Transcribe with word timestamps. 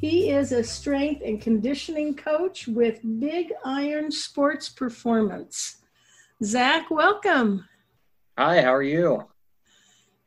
He 0.00 0.30
is 0.30 0.52
a 0.52 0.62
strength 0.62 1.22
and 1.24 1.40
conditioning 1.40 2.14
coach 2.14 2.68
with 2.68 3.00
Big 3.18 3.52
Iron 3.64 4.12
Sports 4.12 4.68
Performance. 4.68 5.78
Zach, 6.44 6.88
welcome. 6.88 7.68
Hi, 8.38 8.62
how 8.62 8.72
are 8.72 8.82
you? 8.82 9.26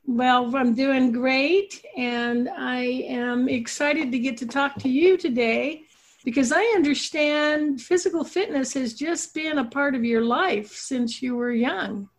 Well, 0.05 0.53
I'm 0.57 0.75
doing 0.75 1.13
great, 1.13 1.85
and 1.95 2.49
I 2.49 2.81
am 3.07 3.47
excited 3.47 4.11
to 4.11 4.20
get 4.20 4.35
to 4.39 4.45
talk 4.45 4.75
to 4.80 4.89
you 4.89 5.16
today 5.16 5.83
because 6.25 6.52
I 6.52 6.63
understand 6.75 7.81
physical 7.81 8.25
fitness 8.25 8.73
has 8.73 8.94
just 8.94 9.33
been 9.33 9.58
a 9.58 9.69
part 9.69 9.95
of 9.95 10.03
your 10.03 10.25
life 10.25 10.73
since 10.73 11.22
you 11.22 11.38
were 11.38 11.52
young. 11.52 12.09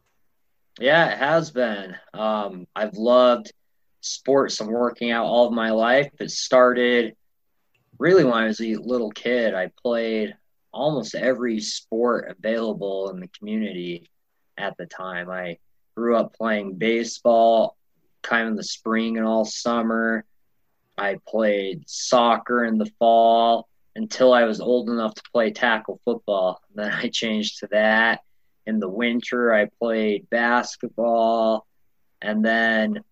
Yeah, 0.80 1.11
it 1.12 1.19
has 1.19 1.50
been. 1.50 1.97
Um, 2.14 2.66
I've 2.75 2.95
loved 2.95 3.53
sports 4.00 4.58
and 4.61 4.70
working 4.70 5.11
out 5.11 5.27
all 5.27 5.48
of 5.48 5.53
my 5.53 5.69
life. 5.69 6.11
It 6.19 6.30
started 6.30 7.14
really 8.03 8.25
when 8.25 8.34
I 8.34 8.47
was 8.47 8.61
a 8.61 8.75
little 8.75 9.12
kid. 9.12 9.55
I 9.55 9.70
played 9.81 10.34
almost 10.72 11.14
every 11.14 11.61
sport 11.61 12.34
available 12.36 13.11
in 13.11 13.20
the 13.20 13.28
community 13.28 14.11
at 14.58 14.77
the 14.77 14.86
time. 14.86 15.31
I 15.31 15.58
grew 15.97 16.17
up 16.17 16.34
playing 16.34 16.78
baseball 16.78 17.77
kind 18.23 18.42
of 18.42 18.48
in 18.48 18.56
the 18.56 18.64
spring 18.64 19.19
and 19.19 19.27
all 19.27 19.45
summer. 19.45 20.25
I 20.98 21.19
played 21.28 21.89
soccer 21.89 22.64
in 22.64 22.77
the 22.77 22.91
fall 22.98 23.69
until 23.95 24.33
I 24.33 24.45
was 24.45 24.61
old 24.61 24.91
enough 24.91 25.14
to 25.14 25.23
play 25.33 25.53
tackle 25.53 26.00
football. 26.05 26.61
Then 26.75 26.91
I 26.91 27.08
changed 27.08 27.61
to 27.61 27.69
that. 27.70 28.23
In 28.67 28.80
the 28.80 28.89
winter, 28.89 29.55
I 29.55 29.69
played 29.78 30.28
basketball. 30.28 31.69
And 32.20 32.45
then 32.45 33.05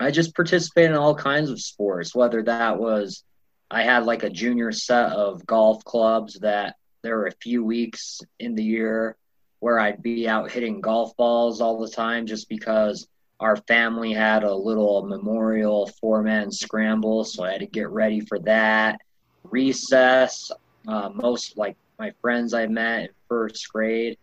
I 0.00 0.10
just 0.10 0.34
participated 0.34 0.92
in 0.92 0.96
all 0.96 1.14
kinds 1.14 1.50
of 1.50 1.60
sports, 1.60 2.14
whether 2.14 2.42
that 2.44 2.78
was 2.78 3.22
I 3.70 3.82
had 3.82 4.04
like 4.04 4.22
a 4.22 4.30
junior 4.30 4.72
set 4.72 5.12
of 5.12 5.44
golf 5.46 5.84
clubs 5.84 6.38
that 6.40 6.76
there 7.02 7.16
were 7.16 7.26
a 7.26 7.42
few 7.42 7.64
weeks 7.64 8.20
in 8.38 8.54
the 8.54 8.62
year 8.62 9.16
where 9.60 9.80
I'd 9.80 10.02
be 10.02 10.28
out 10.28 10.50
hitting 10.50 10.80
golf 10.80 11.16
balls 11.16 11.60
all 11.60 11.80
the 11.80 11.88
time 11.90 12.26
just 12.26 12.48
because 12.48 13.08
our 13.40 13.56
family 13.56 14.12
had 14.12 14.44
a 14.44 14.54
little 14.54 15.04
memorial 15.06 15.86
four 16.00 16.22
man 16.22 16.50
scramble. 16.50 17.24
So 17.24 17.44
I 17.44 17.52
had 17.52 17.60
to 17.60 17.66
get 17.66 17.90
ready 17.90 18.20
for 18.20 18.38
that. 18.40 19.00
Recess, 19.44 20.50
uh, 20.86 21.10
most 21.12 21.56
like 21.56 21.76
my 21.98 22.12
friends 22.20 22.54
I 22.54 22.66
met 22.66 23.02
in 23.02 23.08
first 23.28 23.72
grade, 23.72 24.18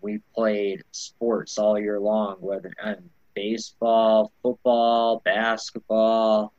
we 0.00 0.20
played 0.34 0.82
sports 0.92 1.58
all 1.58 1.78
year 1.78 2.00
long, 2.00 2.36
whether 2.40 2.72
um, 2.82 2.96
baseball, 3.34 4.32
football, 4.42 5.20
basketball, 5.24 6.52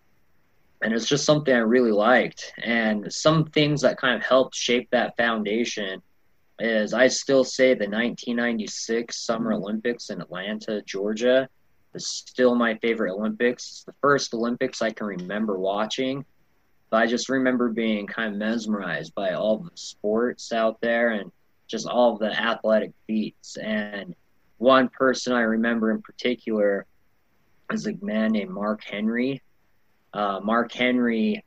and 0.81 0.93
it's 0.93 1.07
just 1.07 1.25
something 1.25 1.53
I 1.53 1.59
really 1.59 1.91
liked. 1.91 2.53
And 2.63 3.11
some 3.11 3.45
things 3.45 3.81
that 3.81 3.99
kind 3.99 4.15
of 4.15 4.23
helped 4.23 4.55
shape 4.55 4.89
that 4.91 5.15
foundation 5.15 6.01
is 6.59 6.93
I 6.93 7.07
still 7.07 7.43
say 7.43 7.69
the 7.69 7.85
1996 7.85 9.25
Summer 9.25 9.53
Olympics 9.53 10.09
in 10.09 10.21
Atlanta, 10.21 10.81
Georgia, 10.85 11.47
is 11.93 12.07
still 12.07 12.55
my 12.55 12.75
favorite 12.75 13.13
Olympics. 13.13 13.69
It's 13.69 13.83
the 13.83 13.95
first 14.01 14.33
Olympics 14.33 14.81
I 14.81 14.91
can 14.91 15.07
remember 15.07 15.59
watching. 15.59 16.25
But 16.89 17.03
I 17.03 17.07
just 17.07 17.29
remember 17.29 17.69
being 17.69 18.07
kind 18.07 18.33
of 18.33 18.39
mesmerized 18.39 19.15
by 19.15 19.33
all 19.33 19.59
the 19.59 19.71
sports 19.75 20.51
out 20.51 20.81
there 20.81 21.11
and 21.11 21.31
just 21.67 21.87
all 21.87 22.17
the 22.17 22.31
athletic 22.31 22.91
feats. 23.07 23.55
And 23.57 24.15
one 24.57 24.89
person 24.89 25.33
I 25.33 25.41
remember 25.41 25.91
in 25.91 26.01
particular 26.01 26.85
is 27.71 27.87
a 27.87 27.93
man 28.01 28.33
named 28.33 28.51
Mark 28.51 28.83
Henry 28.83 29.41
uh, 30.13 30.39
Mark 30.43 30.71
Henry 30.71 31.43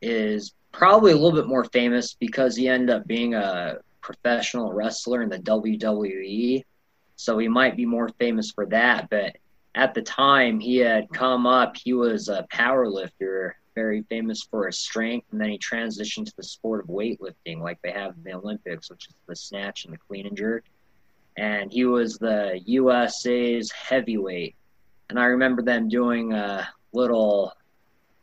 is 0.00 0.54
probably 0.72 1.12
a 1.12 1.16
little 1.16 1.32
bit 1.32 1.48
more 1.48 1.64
famous 1.64 2.14
because 2.14 2.56
he 2.56 2.68
ended 2.68 2.90
up 2.90 3.06
being 3.06 3.34
a 3.34 3.78
professional 4.00 4.72
wrestler 4.72 5.22
in 5.22 5.28
the 5.28 5.38
WWE. 5.38 6.64
So 7.16 7.38
he 7.38 7.48
might 7.48 7.76
be 7.76 7.84
more 7.84 8.08
famous 8.18 8.50
for 8.50 8.66
that. 8.66 9.10
But 9.10 9.36
at 9.74 9.94
the 9.94 10.02
time 10.02 10.60
he 10.60 10.76
had 10.78 11.08
come 11.12 11.46
up, 11.46 11.76
he 11.76 11.92
was 11.92 12.28
a 12.28 12.46
power 12.50 12.88
lifter, 12.88 13.56
very 13.74 14.02
famous 14.08 14.42
for 14.42 14.66
his 14.66 14.78
strength. 14.78 15.26
And 15.30 15.40
then 15.40 15.50
he 15.50 15.58
transitioned 15.58 16.26
to 16.26 16.36
the 16.36 16.42
sport 16.42 16.84
of 16.84 16.88
weightlifting, 16.88 17.60
like 17.60 17.78
they 17.82 17.92
have 17.92 18.14
in 18.16 18.22
the 18.24 18.34
Olympics, 18.34 18.90
which 18.90 19.08
is 19.08 19.14
the 19.26 19.36
snatch 19.36 19.84
and 19.84 19.94
the 19.94 19.98
clean 19.98 20.26
and 20.26 20.36
jerk. 20.36 20.64
And 21.36 21.72
he 21.72 21.84
was 21.84 22.18
the 22.18 22.60
USA's 22.64 23.70
heavyweight. 23.70 24.56
And 25.10 25.18
I 25.18 25.26
remember 25.26 25.62
them 25.62 25.88
doing 25.88 26.32
a 26.32 26.68
little 26.92 27.52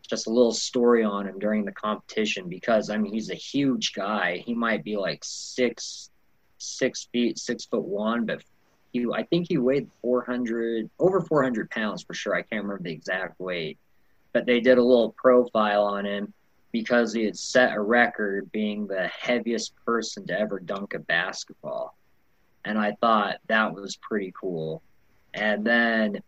just 0.07 0.27
a 0.27 0.29
little 0.29 0.51
story 0.51 1.03
on 1.03 1.27
him 1.27 1.39
during 1.39 1.65
the 1.65 1.71
competition 1.71 2.49
because 2.49 2.89
I 2.89 2.97
mean 2.97 3.13
he's 3.13 3.29
a 3.29 3.35
huge 3.35 3.93
guy. 3.93 4.43
He 4.45 4.53
might 4.53 4.83
be 4.83 4.97
like 4.97 5.19
six 5.23 6.09
six 6.57 7.07
feet, 7.11 7.37
six 7.37 7.65
foot 7.65 7.83
one, 7.83 8.25
but 8.25 8.43
he 8.91 9.05
I 9.13 9.23
think 9.23 9.47
he 9.49 9.57
weighed 9.57 9.89
four 10.01 10.23
hundred 10.23 10.89
over 10.99 11.21
four 11.21 11.43
hundred 11.43 11.69
pounds 11.69 12.03
for 12.03 12.13
sure. 12.13 12.35
I 12.35 12.41
can't 12.41 12.63
remember 12.63 12.83
the 12.83 12.91
exact 12.91 13.39
weight. 13.39 13.77
But 14.33 14.45
they 14.45 14.59
did 14.59 14.77
a 14.77 14.83
little 14.83 15.11
profile 15.11 15.83
on 15.83 16.05
him 16.05 16.33
because 16.71 17.13
he 17.13 17.23
had 17.23 17.37
set 17.37 17.73
a 17.73 17.79
record 17.79 18.51
being 18.51 18.85
the 18.85 19.07
heaviest 19.07 19.73
person 19.85 20.27
to 20.27 20.37
ever 20.37 20.59
dunk 20.59 20.93
a 20.93 20.99
basketball. 20.99 21.95
And 22.65 22.77
I 22.77 22.97
thought 22.99 23.37
that 23.47 23.73
was 23.73 23.95
pretty 23.95 24.33
cool. 24.37 24.81
And 25.33 25.65
then 25.65 26.21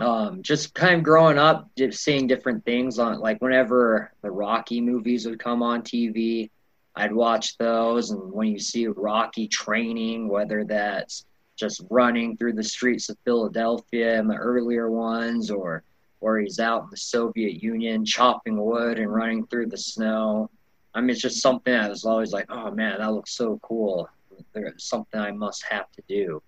um, 0.00 0.42
just 0.42 0.74
kind 0.74 0.94
of 0.94 1.02
growing 1.02 1.38
up, 1.38 1.70
just 1.76 2.02
seeing 2.02 2.26
different 2.26 2.64
things 2.64 2.98
on 2.98 3.18
like 3.20 3.40
whenever 3.40 4.12
the 4.22 4.30
Rocky 4.30 4.80
movies 4.80 5.26
would 5.26 5.40
come 5.40 5.62
on 5.62 5.82
TV, 5.82 6.50
I'd 6.94 7.12
watch 7.12 7.56
those. 7.58 8.10
And 8.10 8.32
when 8.32 8.48
you 8.48 8.58
see 8.58 8.86
Rocky 8.86 9.48
training, 9.48 10.28
whether 10.28 10.64
that's 10.64 11.24
just 11.56 11.82
running 11.90 12.36
through 12.36 12.52
the 12.52 12.62
streets 12.62 13.08
of 13.08 13.16
Philadelphia 13.24 14.18
in 14.18 14.28
the 14.28 14.36
earlier 14.36 14.90
ones, 14.90 15.50
or 15.50 15.82
or 16.20 16.38
he's 16.38 16.58
out 16.58 16.84
in 16.84 16.90
the 16.90 16.96
Soviet 16.96 17.62
Union 17.62 18.04
chopping 18.04 18.60
wood 18.60 18.98
and 18.98 19.12
running 19.12 19.46
through 19.46 19.66
the 19.66 19.78
snow. 19.78 20.50
I 20.94 21.00
mean, 21.00 21.10
it's 21.10 21.20
just 21.20 21.40
something 21.40 21.72
I 21.72 21.88
was 21.88 22.04
always 22.04 22.32
like, 22.32 22.46
oh 22.48 22.70
man, 22.72 22.98
that 22.98 23.12
looks 23.12 23.36
so 23.36 23.58
cool. 23.62 24.08
There's 24.52 24.84
something 24.84 25.20
I 25.20 25.30
must 25.30 25.64
have 25.64 25.90
to 25.92 26.02
do. 26.08 26.42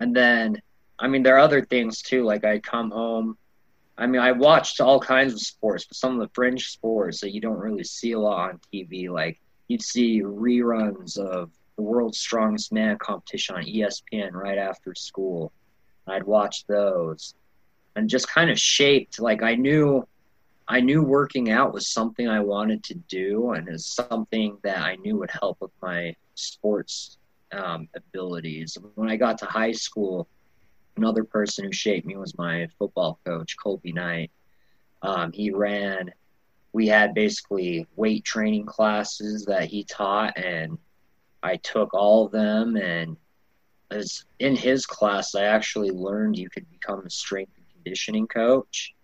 And 0.00 0.14
then 0.14 0.60
I 0.98 1.08
mean, 1.08 1.22
there 1.22 1.36
are 1.36 1.40
other 1.40 1.64
things 1.64 2.02
too. 2.02 2.24
Like 2.24 2.44
I 2.44 2.58
come 2.58 2.90
home. 2.90 3.36
I 3.96 4.06
mean, 4.06 4.20
I 4.20 4.32
watched 4.32 4.80
all 4.80 5.00
kinds 5.00 5.32
of 5.32 5.40
sports, 5.40 5.84
but 5.84 5.96
some 5.96 6.14
of 6.14 6.20
the 6.20 6.32
fringe 6.34 6.68
sports 6.68 7.20
that 7.20 7.32
you 7.32 7.40
don't 7.40 7.58
really 7.58 7.84
see 7.84 8.12
a 8.12 8.20
lot 8.20 8.50
on 8.50 8.60
TV, 8.72 9.08
like 9.10 9.40
you'd 9.66 9.82
see 9.82 10.22
reruns 10.22 11.18
of 11.18 11.50
the 11.76 11.82
World's 11.82 12.18
Strongest 12.18 12.72
Man 12.72 12.96
competition 12.98 13.56
on 13.56 13.64
ESPN 13.64 14.32
right 14.32 14.58
after 14.58 14.94
school. 14.94 15.52
I'd 16.06 16.24
watch 16.24 16.64
those, 16.66 17.34
and 17.94 18.08
just 18.08 18.28
kind 18.28 18.50
of 18.50 18.58
shaped. 18.58 19.20
Like 19.20 19.42
I 19.42 19.56
knew, 19.56 20.06
I 20.66 20.80
knew 20.80 21.02
working 21.02 21.50
out 21.50 21.74
was 21.74 21.88
something 21.88 22.28
I 22.28 22.40
wanted 22.40 22.82
to 22.84 22.94
do, 22.94 23.50
and 23.50 23.68
is 23.68 23.86
something 23.86 24.58
that 24.62 24.78
I 24.78 24.96
knew 24.96 25.16
would 25.18 25.30
help 25.30 25.58
with 25.60 25.72
my 25.82 26.14
sports 26.34 27.18
um, 27.52 27.88
abilities. 27.94 28.78
When 28.94 29.10
I 29.10 29.16
got 29.16 29.38
to 29.38 29.46
high 29.46 29.72
school 29.72 30.28
another 30.98 31.24
person 31.24 31.64
who 31.64 31.72
shaped 31.72 32.06
me 32.06 32.16
was 32.16 32.36
my 32.36 32.68
football 32.78 33.18
coach, 33.24 33.56
Colby 33.56 33.92
Knight. 33.92 34.30
Um, 35.02 35.32
he 35.32 35.50
ran, 35.50 36.12
we 36.72 36.88
had 36.88 37.14
basically 37.14 37.86
weight 37.96 38.24
training 38.24 38.66
classes 38.66 39.44
that 39.46 39.64
he 39.64 39.84
taught, 39.84 40.36
and 40.36 40.76
I 41.42 41.56
took 41.56 41.94
all 41.94 42.26
of 42.26 42.32
them. 42.32 42.76
And 42.76 43.16
as 43.90 44.24
in 44.40 44.56
his 44.56 44.86
class, 44.86 45.34
I 45.34 45.44
actually 45.44 45.90
learned 45.90 46.36
you 46.36 46.50
could 46.50 46.68
become 46.70 47.06
a 47.06 47.10
strength 47.10 47.52
and 47.56 47.66
conditioning 47.72 48.26
coach. 48.26 48.94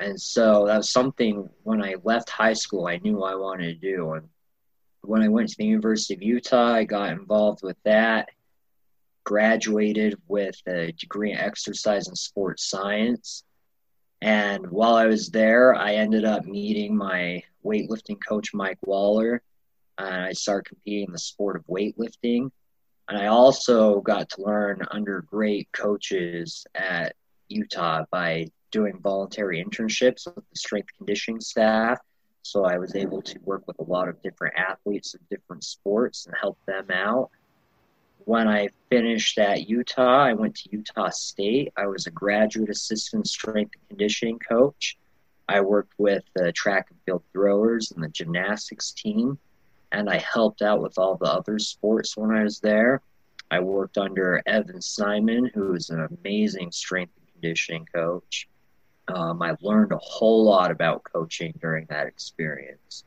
And 0.00 0.20
so 0.20 0.66
that 0.66 0.76
was 0.76 0.90
something 0.90 1.48
when 1.62 1.82
I 1.82 1.94
left 2.04 2.28
high 2.28 2.52
school, 2.52 2.86
I 2.86 2.98
knew 2.98 3.22
I 3.22 3.34
wanted 3.34 3.80
to 3.80 3.96
do. 3.96 4.12
And 4.12 4.28
when 5.00 5.22
I 5.22 5.28
went 5.28 5.48
to 5.48 5.56
the 5.56 5.64
University 5.64 6.14
of 6.14 6.22
Utah, 6.22 6.74
I 6.74 6.84
got 6.84 7.10
involved 7.10 7.62
with 7.62 7.76
that 7.84 8.28
graduated 9.24 10.20
with 10.28 10.56
a 10.66 10.92
degree 10.92 11.32
in 11.32 11.38
exercise 11.38 12.08
and 12.08 12.16
sports 12.16 12.68
science. 12.68 13.44
And 14.22 14.70
while 14.70 14.94
I 14.94 15.06
was 15.06 15.30
there, 15.30 15.74
I 15.74 15.94
ended 15.94 16.24
up 16.24 16.44
meeting 16.44 16.96
my 16.96 17.42
weightlifting 17.64 18.18
coach, 18.26 18.54
Mike 18.54 18.78
Waller, 18.86 19.42
and 19.98 20.14
I 20.14 20.32
started 20.32 20.68
competing 20.68 21.06
in 21.06 21.12
the 21.12 21.18
sport 21.18 21.56
of 21.56 21.66
weightlifting. 21.66 22.50
And 23.08 23.18
I 23.18 23.26
also 23.26 24.00
got 24.00 24.30
to 24.30 24.42
learn 24.42 24.80
under 24.90 25.22
great 25.22 25.68
coaches 25.72 26.66
at 26.74 27.14
Utah 27.48 28.04
by 28.10 28.46
doing 28.70 28.98
voluntary 29.00 29.62
internships 29.62 30.26
with 30.26 30.48
the 30.50 30.56
strength 30.56 30.88
conditioning 30.96 31.40
staff. 31.40 31.98
So 32.42 32.64
I 32.64 32.78
was 32.78 32.94
able 32.94 33.22
to 33.22 33.38
work 33.44 33.66
with 33.66 33.78
a 33.78 33.84
lot 33.84 34.08
of 34.08 34.22
different 34.22 34.54
athletes 34.56 35.14
of 35.14 35.20
different 35.28 35.64
sports 35.64 36.26
and 36.26 36.34
help 36.40 36.58
them 36.66 36.90
out. 36.90 37.30
When 38.26 38.48
I 38.48 38.70
finished 38.88 39.36
at 39.36 39.68
Utah, 39.68 40.24
I 40.24 40.32
went 40.32 40.54
to 40.56 40.70
Utah 40.72 41.10
State. 41.10 41.74
I 41.76 41.86
was 41.86 42.06
a 42.06 42.10
graduate 42.10 42.70
assistant 42.70 43.28
strength 43.28 43.74
and 43.74 43.88
conditioning 43.90 44.38
coach. 44.38 44.96
I 45.46 45.60
worked 45.60 45.92
with 45.98 46.24
the 46.34 46.50
track 46.52 46.86
and 46.90 46.98
field 47.04 47.22
throwers 47.34 47.92
and 47.92 48.02
the 48.02 48.08
gymnastics 48.08 48.92
team, 48.92 49.38
and 49.92 50.08
I 50.08 50.16
helped 50.16 50.62
out 50.62 50.80
with 50.80 50.98
all 50.98 51.16
the 51.16 51.26
other 51.26 51.58
sports 51.58 52.16
when 52.16 52.30
I 52.30 52.44
was 52.44 52.60
there. 52.60 53.02
I 53.50 53.60
worked 53.60 53.98
under 53.98 54.42
Evan 54.46 54.80
Simon, 54.80 55.50
who 55.52 55.74
is 55.74 55.90
an 55.90 56.00
amazing 56.00 56.72
strength 56.72 57.12
and 57.18 57.30
conditioning 57.34 57.86
coach. 57.94 58.48
Um, 59.08 59.42
I 59.42 59.54
learned 59.60 59.92
a 59.92 59.98
whole 59.98 60.44
lot 60.44 60.70
about 60.70 61.04
coaching 61.04 61.52
during 61.60 61.84
that 61.90 62.06
experience 62.06 63.04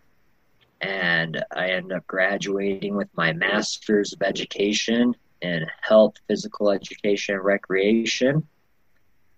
and 0.82 1.44
I 1.56 1.72
ended 1.72 1.98
up 1.98 2.08
graduating 2.08 2.96
with 2.96 3.10
my 3.16 3.34
master's 3.34 4.14
of 4.14 4.22
education 4.22 5.16
in 5.42 5.66
health, 5.82 6.16
physical 6.28 6.72
education, 6.72 7.36
and 7.36 7.44
recreation. 7.44 8.48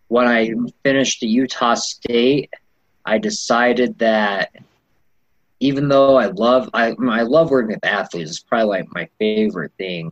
When 0.07 0.27
I 0.27 0.53
finished 0.83 1.24
at 1.24 1.30
Utah 1.30 1.75
State, 1.75 2.53
I 3.06 3.18
decided 3.18 4.00
that 4.00 4.51
even 5.59 5.88
though 5.88 6.15
I 6.15 6.27
love 6.27 6.69
I, 6.74 6.95
I 7.09 7.24
love 7.24 7.51
working 7.51 7.75
with 7.75 7.85
athletes, 7.85 8.31
it's 8.31 8.39
probably 8.39 8.80
like 8.80 8.94
my 8.94 9.09
favorite 9.19 9.74
thing, 9.77 10.12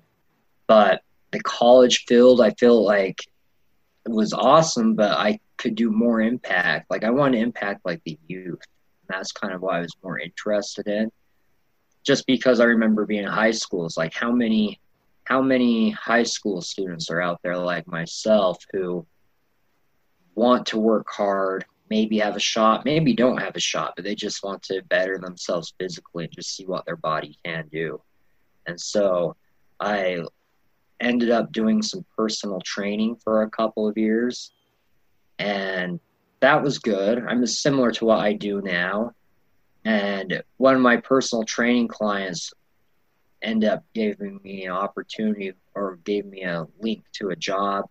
but 0.67 1.01
the 1.31 1.39
college 1.41 2.05
field 2.05 2.41
I 2.41 2.51
feel 2.51 2.83
like 2.83 3.21
was 4.05 4.33
awesome, 4.33 4.95
but 4.95 5.11
I 5.11 5.39
could 5.57 5.75
do 5.75 5.89
more 5.89 6.21
impact. 6.21 6.89
Like 6.89 7.03
I 7.03 7.09
want 7.09 7.33
to 7.33 7.39
impact 7.39 7.85
like 7.85 8.01
the 8.03 8.17
youth 8.27 8.61
that's 9.09 9.31
kind 9.31 9.53
of 9.53 9.61
what 9.61 9.75
I 9.75 9.81
was 9.81 9.95
more 10.03 10.19
interested 10.19 10.87
in. 10.87 11.11
Just 12.03 12.25
because 12.25 12.59
I 12.59 12.65
remember 12.65 13.05
being 13.05 13.23
in 13.23 13.29
high 13.29 13.51
school, 13.51 13.85
it's 13.85 13.97
like 13.97 14.13
how 14.13 14.31
many 14.31 14.79
how 15.25 15.41
many 15.41 15.89
high 15.91 16.23
school 16.23 16.61
students 16.61 17.09
are 17.09 17.21
out 17.21 17.41
there 17.43 17.57
like 17.57 17.85
myself 17.85 18.63
who 18.71 19.05
want 20.35 20.65
to 20.67 20.77
work 20.77 21.05
hard, 21.09 21.65
maybe 21.89 22.17
have 22.19 22.37
a 22.37 22.39
shot, 22.39 22.85
maybe 22.85 23.13
don't 23.13 23.41
have 23.41 23.55
a 23.57 23.59
shot, 23.59 23.91
but 23.95 24.05
they 24.05 24.15
just 24.15 24.41
want 24.41 24.63
to 24.63 24.81
better 24.83 25.17
themselves 25.17 25.73
physically 25.77 26.23
and 26.23 26.33
just 26.33 26.55
see 26.55 26.65
what 26.65 26.85
their 26.85 26.95
body 26.95 27.37
can 27.43 27.67
do. 27.73 28.01
And 28.67 28.79
so 28.79 29.35
I 29.81 30.23
ended 31.01 31.29
up 31.29 31.51
doing 31.51 31.81
some 31.81 32.05
personal 32.15 32.61
training 32.61 33.17
for 33.17 33.41
a 33.41 33.49
couple 33.49 33.85
of 33.85 33.97
years 33.97 34.51
and 35.39 35.99
that 36.39 36.63
was 36.63 36.79
good. 36.79 37.23
I'm 37.27 37.45
similar 37.45 37.91
to 37.91 38.05
what 38.05 38.19
I 38.19 38.33
do 38.33 38.61
now. 38.61 39.13
And 39.85 40.43
one 40.57 40.75
of 40.75 40.81
my 40.81 40.97
personal 40.97 41.43
training 41.43 41.87
clients 41.87 42.53
ended 43.41 43.69
up 43.69 43.83
giving 43.93 44.39
me 44.43 44.65
an 44.65 44.71
opportunity 44.71 45.53
or 45.75 45.97
gave 46.03 46.25
me 46.25 46.43
a 46.43 46.67
link 46.79 47.03
to 47.13 47.29
a 47.29 47.35
job. 47.35 47.85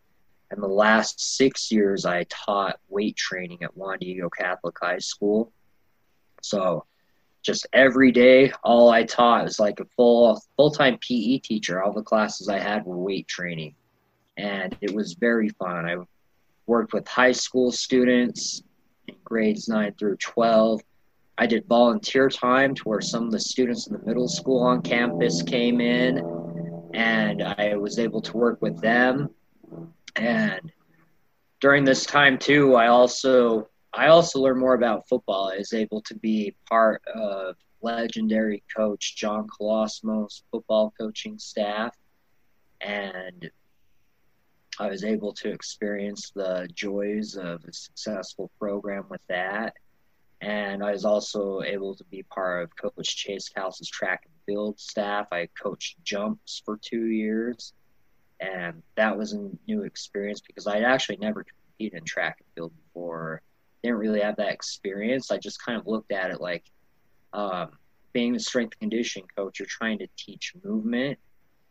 And 0.50 0.62
the 0.62 0.69
last 0.69 1.37
six 1.37 1.72
years, 1.72 2.04
I 2.04 2.25
taught 2.25 2.78
weight 2.88 3.16
training 3.16 3.62
at 3.62 3.76
Juan 3.76 3.98
Diego 3.98 4.28
Catholic 4.28 4.76
High 4.81 4.98
School. 4.98 5.52
So 6.43 6.84
just 7.43 7.66
every 7.72 8.12
day, 8.12 8.52
all 8.62 8.90
I 8.90 9.04
taught 9.04 9.44
was 9.44 9.58
like 9.58 9.81
a 9.81 9.87
full 9.96 10.43
full 10.56 10.70
time 10.70 10.98
PE 10.98 11.38
teacher. 11.38 11.82
All 11.82 11.93
the 11.93 12.02
classes 12.02 12.48
I 12.48 12.58
had 12.58 12.84
were 12.84 12.96
weight 12.96 13.26
training, 13.26 13.75
and 14.37 14.76
it 14.81 14.93
was 14.93 15.14
very 15.14 15.48
fun. 15.50 15.87
I 15.87 15.96
worked 16.67 16.93
with 16.93 17.07
high 17.07 17.33
school 17.33 17.73
students 17.73 18.63
in 19.09 19.15
grades 19.25 19.69
9 19.69 19.95
through 19.99 20.17
12. 20.17 20.81
I 21.39 21.47
did 21.47 21.67
volunteer 21.67 22.29
time 22.29 22.75
to 22.75 22.83
where 22.85 23.01
some 23.01 23.25
of 23.25 23.33
the 23.33 23.41
students 23.41 23.87
in 23.87 23.93
the 23.93 24.07
middle 24.07 24.29
school 24.29 24.63
on 24.63 24.83
campus 24.83 25.43
came 25.43 25.81
in 25.81 26.19
and 26.95 27.43
I 27.43 27.77
was 27.77 27.99
able 27.99 28.23
to 28.23 28.37
work 28.37 28.63
with 28.63 28.81
them. 28.81 29.29
And 30.17 30.73
during 31.61 31.85
this 31.85 32.07
time 32.07 32.39
too, 32.39 32.75
I 32.75 32.89
also 32.89 33.69
I 33.93 34.09
also 34.09 34.41
learned 34.41 34.61
more 34.61 34.75
about 34.75 35.09
football. 35.09 35.51
I 35.53 35.59
was 35.59 35.73
able 35.73 36.03
to 36.03 36.15
be 36.15 36.55
part 36.69 37.03
of 37.15 37.57
legendary 37.83 38.63
coach 38.75 39.17
John 39.17 39.47
Colosimo's 39.47 40.43
football 40.51 40.93
coaching 40.99 41.39
staff 41.39 41.95
and 42.81 43.51
I 44.78 44.88
was 44.88 45.05
able 45.05 45.32
to 45.34 45.50
experience 45.50 46.31
the 46.34 46.69
joys 46.75 47.37
of 47.37 47.64
a 47.64 47.73
successful 47.73 48.50
program 48.58 49.06
with 49.08 49.23
that. 49.28 49.75
And 50.43 50.84
I 50.84 50.93
was 50.93 51.05
also 51.05 51.62
able 51.62 51.94
to 51.94 52.05
be 52.05 52.23
part 52.25 52.64
of 52.64 52.76
Coach 52.76 53.17
Chase 53.17 53.50
House's 53.56 53.88
track 53.88 54.25
and 54.26 54.34
field 54.44 54.78
staff. 54.78 55.28
I 55.32 55.49
coached 55.61 55.96
jumps 56.05 56.62
for 56.64 56.76
two 56.76 57.06
years. 57.06 57.73
And 58.38 58.82
that 58.96 59.17
was 59.17 59.32
a 59.32 59.50
new 59.67 59.82
experience 59.84 60.43
because 60.46 60.67
I'd 60.67 60.82
actually 60.82 61.17
never 61.17 61.44
competed 61.44 61.99
in 61.99 62.05
track 62.05 62.37
and 62.40 62.46
field 62.55 62.72
before. 62.84 63.40
Didn't 63.82 63.99
really 63.99 64.20
have 64.20 64.37
that 64.37 64.52
experience. 64.52 65.31
I 65.31 65.38
just 65.38 65.64
kind 65.64 65.81
of 65.81 65.87
looked 65.87 66.12
at 66.12 66.31
it 66.31 66.40
like 66.40 66.64
um, 67.32 67.70
being 68.12 68.37
a 68.37 68.40
strength 68.40 68.79
conditioning 68.79 69.29
coach, 69.34 69.58
you're 69.58 69.67
trying 69.67 69.99
to 69.99 70.08
teach 70.17 70.52
movement 70.62 71.19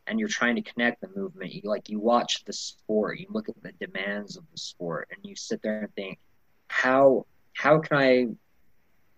and 0.08 0.20
you're 0.20 0.30
trying 0.30 0.56
to 0.56 0.62
connect 0.62 1.02
the 1.02 1.10
movement 1.16 1.54
you 1.54 1.62
like 1.64 1.90
you 1.90 2.00
watch 2.00 2.44
the 2.46 2.54
sport 2.54 3.20
you 3.20 3.28
look 3.30 3.50
at 3.50 3.56
the 3.64 3.72
demands 3.86 4.38
of 4.38 4.44
the 4.52 4.58
sport 4.58 5.10
and 5.12 5.20
you 5.24 5.36
sit 5.36 5.62
there 5.62 5.82
and 5.82 5.96
think 5.96 6.20
how 6.68 7.26
how 7.54 7.80
can 7.80 7.98
i 7.98 8.28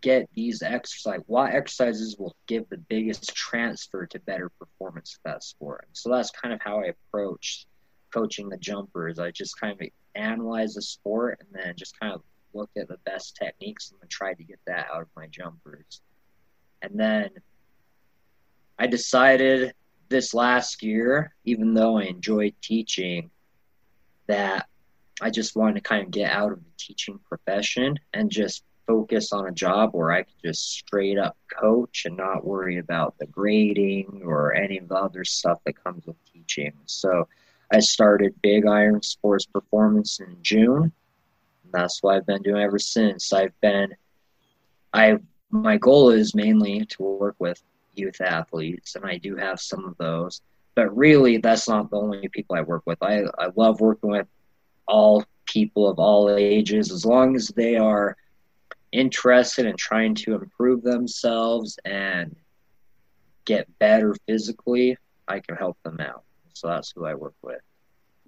get 0.01 0.29
these 0.35 0.61
exercise 0.61 1.21
what 1.25 1.53
exercises 1.53 2.17
will 2.17 2.35
give 2.45 2.67
the 2.69 2.77
biggest 2.77 3.33
transfer 3.35 4.05
to 4.05 4.19
better 4.19 4.49
performance 4.49 5.15
of 5.15 5.19
that 5.23 5.43
sport? 5.43 5.87
So 5.93 6.09
that's 6.09 6.31
kind 6.31 6.53
of 6.53 6.61
how 6.61 6.81
i 6.81 6.85
approach 6.85 7.65
coaching 8.13 8.47
the 8.47 8.57
jumpers. 8.57 9.19
I 9.19 9.31
just 9.31 9.59
kind 9.59 9.79
of 9.79 9.87
analyze 10.15 10.75
the 10.75 10.81
sport 10.81 11.39
and 11.41 11.49
then 11.51 11.75
just 11.75 11.99
kind 11.99 12.13
of 12.13 12.21
look 12.53 12.69
at 12.77 12.87
the 12.87 12.97
best 13.05 13.35
techniques 13.35 13.91
and 13.91 13.99
then 13.99 14.07
try 14.07 14.33
to 14.33 14.43
get 14.43 14.59
that 14.65 14.87
out 14.93 15.01
of 15.01 15.09
my 15.15 15.27
jumpers. 15.27 16.01
And 16.81 16.99
then 16.99 17.29
i 18.79 18.85
decided 18.85 19.73
this 20.09 20.33
last 20.33 20.83
year, 20.83 21.33
even 21.45 21.73
though 21.73 21.97
I 21.97 22.03
enjoyed 22.03 22.55
teaching, 22.61 23.29
that 24.27 24.67
I 25.21 25.29
just 25.29 25.55
wanted 25.55 25.75
to 25.75 25.81
kind 25.81 26.03
of 26.03 26.11
get 26.11 26.31
out 26.31 26.51
of 26.51 26.59
the 26.59 26.71
teaching 26.77 27.19
profession 27.27 27.97
and 28.13 28.29
just 28.29 28.63
focus 28.85 29.33
on 29.33 29.47
a 29.47 29.51
job 29.51 29.89
where 29.93 30.11
I 30.11 30.23
could 30.23 30.41
just 30.43 30.71
straight 30.71 31.17
up 31.17 31.35
coach 31.53 32.05
and 32.05 32.15
not 32.15 32.45
worry 32.45 32.77
about 32.77 33.17
the 33.17 33.25
grading 33.27 34.21
or 34.23 34.53
any 34.53 34.77
of 34.77 34.87
the 34.87 34.95
other 34.95 35.25
stuff 35.25 35.59
that 35.65 35.83
comes 35.83 36.05
with 36.05 36.15
teaching. 36.31 36.73
So 36.85 37.27
I 37.71 37.79
started 37.79 38.41
Big 38.41 38.65
Iron 38.65 39.01
Sports 39.01 39.45
Performance 39.45 40.19
in 40.19 40.37
June. 40.41 40.91
And 41.63 41.73
that's 41.73 42.01
what 42.01 42.15
I've 42.15 42.25
been 42.25 42.43
doing 42.43 42.61
ever 42.61 42.79
since. 42.79 43.33
I've 43.33 43.59
been 43.61 43.93
I 44.93 45.17
my 45.49 45.77
goal 45.77 46.09
is 46.09 46.35
mainly 46.35 46.85
to 46.85 47.03
work 47.03 47.35
with 47.39 47.61
youth 47.97 48.21
athletes, 48.21 48.95
and 48.95 49.05
I 49.05 49.17
do 49.17 49.35
have 49.35 49.59
some 49.59 49.85
of 49.85 49.97
those. 49.97 50.41
But 50.75 50.95
really, 50.95 51.37
that's 51.37 51.67
not 51.67 51.89
the 51.89 51.97
only 51.97 52.27
people 52.29 52.55
I 52.55 52.61
work 52.61 52.83
with. 52.85 53.01
I, 53.01 53.23
I 53.39 53.49
love 53.55 53.81
working 53.81 54.11
with 54.11 54.27
all 54.87 55.23
people 55.45 55.89
of 55.89 55.97
all 55.97 56.35
ages 56.35 56.91
as 56.91 57.05
long 57.05 57.35
as 57.35 57.47
they 57.47 57.77
are 57.77 58.15
interested 58.91 59.65
in 59.65 59.75
trying 59.75 60.15
to 60.15 60.35
improve 60.35 60.83
themselves 60.83 61.77
and 61.85 62.35
get 63.45 63.67
better 63.79 64.15
physically, 64.27 64.97
I 65.27 65.39
can 65.39 65.55
help 65.55 65.77
them 65.83 65.99
out. 65.99 66.23
So 66.53 66.67
that's 66.67 66.91
who 66.91 67.05
I 67.05 67.15
work 67.15 67.35
with. 67.41 67.61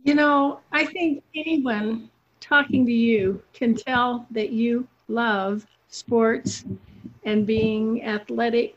You 0.04 0.16
know, 0.16 0.60
I 0.72 0.86
think 0.86 1.24
anyone 1.36 2.10
talking 2.40 2.86
to 2.86 2.92
you 2.92 3.42
can 3.54 3.76
tell 3.76 4.26
that 4.32 4.52
you 4.52 4.88
love 5.08 5.66
sports 5.90 6.64
and 7.26 7.46
being 7.46 8.04
athletic 8.04 8.76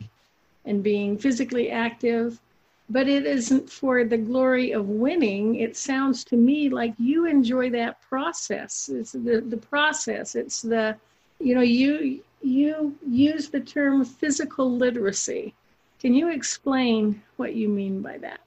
and 0.64 0.82
being 0.82 1.18
physically 1.18 1.70
active, 1.70 2.40
but 2.88 3.08
it 3.08 3.26
isn't 3.26 3.70
for 3.70 4.04
the 4.04 4.18
glory 4.18 4.72
of 4.72 4.88
winning. 4.88 5.56
It 5.56 5.76
sounds 5.76 6.24
to 6.24 6.36
me 6.36 6.68
like 6.68 6.94
you 6.98 7.26
enjoy 7.26 7.70
that 7.70 8.00
process. 8.02 8.90
It's 8.92 9.12
the, 9.12 9.44
the 9.46 9.56
process. 9.56 10.34
It's 10.34 10.62
the, 10.62 10.96
you 11.40 11.54
know, 11.54 11.62
you 11.62 12.22
you 12.42 12.96
use 13.08 13.48
the 13.48 13.60
term 13.60 14.04
physical 14.04 14.70
literacy. 14.70 15.54
Can 16.00 16.12
you 16.12 16.30
explain 16.30 17.22
what 17.36 17.54
you 17.54 17.68
mean 17.68 18.02
by 18.02 18.18
that? 18.18 18.40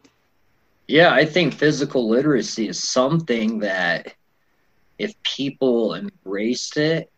Yeah, 0.88 1.14
I 1.14 1.26
think 1.26 1.54
physical 1.54 2.08
literacy 2.08 2.68
is 2.68 2.84
something 2.84 3.60
that 3.60 4.14
if 5.00 5.14
people 5.24 5.96
embraced 5.96 6.78
it 6.78 7.10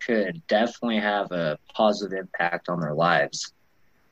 could 0.00 0.46
definitely 0.46 1.00
have 1.00 1.32
a 1.32 1.58
positive 1.72 2.18
impact 2.18 2.68
on 2.68 2.80
their 2.80 2.92
lives. 2.92 3.53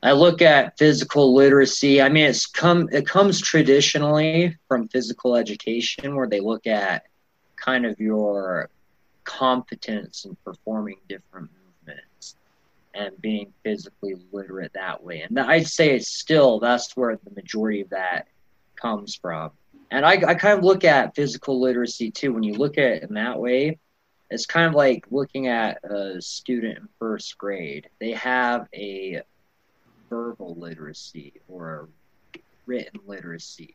I 0.03 0.13
look 0.13 0.43
at 0.43 0.77
physical 0.79 1.33
literacy. 1.33 2.03
I 2.03 2.09
mean, 2.09 2.25
it's 2.25 2.47
come 2.47 2.89
it 2.91 3.07
comes 3.07 3.41
traditionally 3.41 4.57
from 4.67 4.89
physical 4.89 5.37
education, 5.37 6.17
where 6.17 6.29
they 6.29 6.41
look 6.41 6.67
at 6.67 7.05
kind 7.57 7.87
of 7.87 8.01
your 8.01 8.69
competence 9.25 10.25
in 10.25 10.37
performing 10.45 10.99
different 11.09 11.51
movements 11.87 12.37
and 12.95 13.21
being 13.21 13.53
physically 13.63 14.17
literate 14.33 14.73
that 14.73 15.03
way. 15.03 15.23
And 15.23 15.39
I'd 15.39 15.69
say 15.69 15.95
it's 15.95 16.09
still 16.09 16.59
that's 16.59 16.97
where 16.97 17.17
the 17.17 17.31
majority 17.31 17.83
of 17.83 17.91
that 17.91 18.27
comes 18.75 19.15
from. 19.15 19.53
And 19.93 20.05
I, 20.05 20.13
I 20.27 20.35
kind 20.35 20.59
of 20.59 20.65
look 20.65 20.85
at 20.85 21.15
physical 21.15 21.61
literacy 21.61 22.11
too. 22.11 22.33
When 22.33 22.43
you 22.43 22.55
look 22.55 22.77
at 22.79 22.85
it 22.85 23.03
in 23.05 23.15
that 23.15 23.39
way, 23.39 23.79
it's 24.31 24.47
kind 24.47 24.67
of 24.67 24.75
like 24.75 25.05
looking 25.11 25.47
at 25.47 25.85
a 25.85 26.21
student 26.21 26.79
in 26.79 26.89
first 26.99 27.37
grade. 27.39 27.89
They 28.01 28.13
have 28.13 28.67
a 28.75 29.23
verbal 30.13 30.55
literacy 30.57 31.33
or 31.49 31.89
written 32.67 33.01
literacy. 33.07 33.75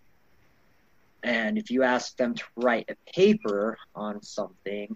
And 1.24 1.58
if 1.58 1.72
you 1.72 1.82
ask 1.82 2.16
them 2.16 2.36
to 2.36 2.44
write 2.56 2.92
a 2.92 3.12
paper 3.12 3.76
on 3.96 4.22
something, 4.22 4.96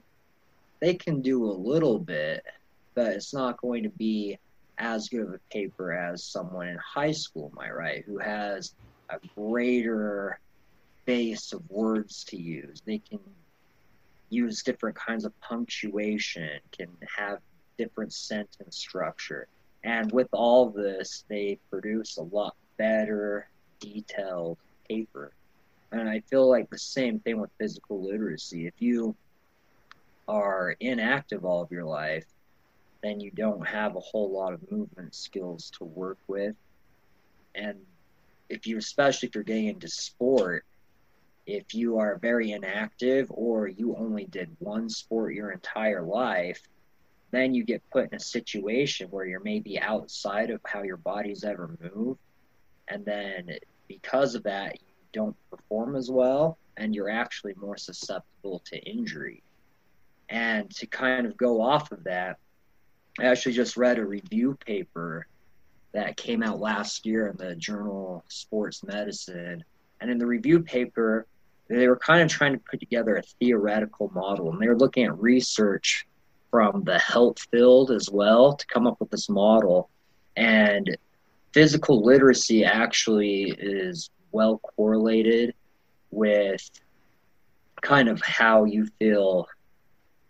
they 0.82 0.94
can 0.94 1.24
do 1.24 1.46
a 1.46 1.52
little 1.52 1.98
bit, 1.98 2.46
but 2.94 3.08
it's 3.08 3.34
not 3.34 3.60
going 3.60 3.82
to 3.82 3.90
be 3.90 4.38
as 4.78 5.10
good 5.10 5.22
of 5.22 5.34
a 5.34 5.40
paper 5.52 5.92
as 5.92 6.24
someone 6.24 6.68
in 6.68 6.78
high 6.78 7.12
school 7.12 7.52
might 7.56 7.76
write 7.76 8.04
who 8.06 8.20
has 8.20 8.76
a 9.10 9.18
greater 9.36 10.40
base 11.06 11.54
of 11.54 11.68
words 11.72 12.24
to 12.26 12.40
use. 12.40 12.84
They 12.86 13.00
can 13.00 13.20
use 14.30 14.62
different 14.62 14.96
kinds 14.96 15.26
of 15.26 15.34
punctuation, 15.42 16.60
can 16.72 16.90
have 17.18 17.40
different 17.80 18.14
sentence 18.14 18.78
structure. 18.78 19.48
And 19.84 20.12
with 20.12 20.30
all 20.32 20.70
this, 20.70 21.24
they 21.28 21.60
produce 21.70 22.18
a 22.18 22.24
lot 22.24 22.56
better, 22.78 23.50
detailed 23.80 24.58
paper. 24.88 25.32
And 25.92 26.08
I 26.08 26.22
feel 26.22 26.50
like 26.50 26.70
the 26.70 26.78
same 26.78 27.20
thing 27.20 27.40
with 27.40 27.50
physical 27.60 28.02
literacy. 28.02 28.68
If 28.68 28.76
you 28.80 29.16
are 30.28 30.76
inactive 30.80 31.44
all 31.44 31.62
of 31.62 31.72
your 31.72 31.84
life, 31.84 32.26
then 33.02 33.20
you 33.20 33.32
don't 33.32 33.68
have 33.68 33.96
a 33.96 34.00
whole 34.00 34.32
lot 34.32 34.54
of 34.54 34.72
movement 34.72 35.16
skills 35.16 35.72
to 35.78 35.84
work 35.84 36.20
with. 36.28 36.56
And 37.56 37.80
if 38.48 38.68
you, 38.68 38.78
especially 38.78 39.30
if 39.30 39.36
you're 39.36 39.44
getting 39.44 39.68
into 39.68 39.88
sport, 39.88 40.66
if 41.48 41.74
you 41.74 41.98
are 41.98 42.18
very 42.18 42.52
inactive 42.52 43.28
or 43.30 43.68
you 43.68 43.96
only 43.98 44.26
did 44.26 44.56
one 44.60 44.90
sport 44.90 45.34
your 45.34 45.52
entire 45.52 46.04
life, 46.04 46.62
then 47.32 47.54
you 47.54 47.64
get 47.64 47.82
put 47.90 48.10
in 48.10 48.16
a 48.16 48.20
situation 48.20 49.08
where 49.10 49.26
you're 49.26 49.40
maybe 49.40 49.80
outside 49.80 50.50
of 50.50 50.60
how 50.66 50.84
your 50.84 50.98
body's 50.98 51.44
ever 51.44 51.78
moved. 51.82 52.20
And 52.88 53.06
then 53.06 53.50
because 53.88 54.36
of 54.36 54.44
that, 54.44 54.76
you 54.76 54.88
don't 55.14 55.36
perform 55.50 55.96
as 55.96 56.12
well 56.12 56.58
and 56.78 56.94
you're 56.94 57.10
actually 57.10 57.54
more 57.56 57.78
susceptible 57.78 58.62
to 58.66 58.78
injury. 58.80 59.44
And 60.30 60.70
to 60.76 60.88
kind 60.88 61.26
of 61.26 61.38
go 61.38 61.62
off 61.62 61.92
of 61.92 62.04
that, 62.06 62.38
I 63.20 63.26
actually 63.26 63.54
just 63.54 63.78
read 63.78 64.00
a 64.00 64.06
review 64.06 64.58
paper 64.66 65.28
that 65.94 66.16
came 66.16 66.42
out 66.42 66.60
last 66.60 67.06
year 67.06 67.28
in 67.28 67.38
the 67.38 67.56
journal 67.56 68.24
Sports 68.30 68.84
Medicine. 68.84 69.64
And 70.00 70.10
in 70.10 70.18
the 70.18 70.26
review 70.26 70.62
paper, 70.62 71.28
they 71.68 71.88
were 71.88 71.98
kind 71.98 72.22
of 72.22 72.30
trying 72.30 72.54
to 72.54 72.60
put 72.60 72.80
together 72.80 73.18
a 73.18 73.22
theoretical 73.40 74.10
model 74.14 74.52
and 74.52 74.62
they 74.62 74.68
were 74.68 74.78
looking 74.78 75.06
at 75.06 75.18
research 75.20 76.06
from 76.51 76.84
the 76.84 77.00
health 77.00 77.39
field 77.50 77.89
as 77.89 78.10
well 78.12 78.53
to 78.55 78.67
come 78.67 78.86
up 78.86 79.00
with 79.00 79.10
this 79.10 79.29
model. 79.29 79.89
And 80.36 80.96
physical 81.53 82.03
literacy 82.03 82.63
actually 82.63 83.55
is 83.58 84.10
well 84.31 84.60
correlated 84.60 85.53
with 86.12 86.70
kind 87.81 88.10
of 88.10 88.22
how 88.22 88.65
you 88.65 88.86
feel 89.00 89.48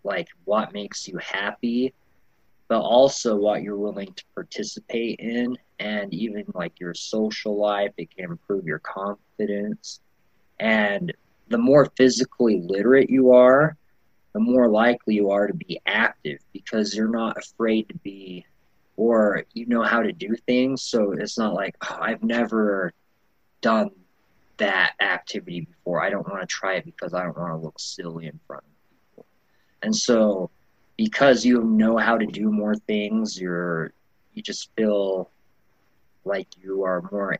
like 0.04 0.28
what 0.44 0.72
makes 0.72 1.06
you 1.06 1.18
happy 1.18 1.92
but 2.68 2.80
also 2.80 3.36
what 3.36 3.62
you're 3.62 3.76
willing 3.76 4.12
to 4.14 4.24
participate 4.34 5.20
in 5.20 5.56
and 5.78 6.14
even 6.14 6.44
like 6.54 6.80
your 6.80 6.94
social 6.94 7.56
life 7.58 7.92
it 7.98 8.14
can 8.14 8.24
improve 8.24 8.64
your 8.64 8.78
confidence 8.78 10.00
and 10.58 11.12
the 11.48 11.58
more 11.58 11.92
physically 11.96 12.62
literate 12.66 13.10
you 13.10 13.32
are 13.32 13.76
the 14.32 14.40
more 14.40 14.68
likely 14.68 15.14
you 15.14 15.30
are 15.30 15.46
to 15.46 15.54
be 15.54 15.80
active 15.86 16.38
because 16.52 16.94
you're 16.94 17.08
not 17.08 17.36
afraid 17.36 17.88
to 17.88 17.94
be 17.98 18.46
or 18.96 19.44
you 19.52 19.66
know 19.66 19.82
how 19.82 20.02
to 20.02 20.12
do 20.12 20.34
things. 20.46 20.82
So 20.82 21.12
it's 21.12 21.38
not 21.38 21.54
like 21.54 21.76
oh, 21.82 21.98
i've 22.00 22.22
never 22.22 22.92
done 23.60 23.90
that 24.58 24.94
activity 25.00 25.62
before. 25.62 26.02
I 26.02 26.10
don't 26.10 26.28
want 26.28 26.40
to 26.40 26.46
try 26.46 26.74
it 26.74 26.84
because 26.84 27.14
i 27.14 27.22
don't 27.22 27.36
want 27.36 27.52
to 27.52 27.56
look 27.56 27.78
silly 27.78 28.26
in 28.26 28.38
front 28.46 28.64
of 28.64 28.90
people. 28.90 29.26
And 29.82 29.94
so 29.94 30.50
because 30.96 31.44
you 31.44 31.62
know 31.62 31.96
how 31.96 32.18
to 32.18 32.26
do 32.26 32.50
more 32.50 32.76
things 32.76 33.40
you're 33.40 33.92
you 34.34 34.42
just 34.42 34.70
feel 34.76 35.30
like 36.24 36.48
you 36.62 36.84
are 36.84 37.02
more 37.10 37.36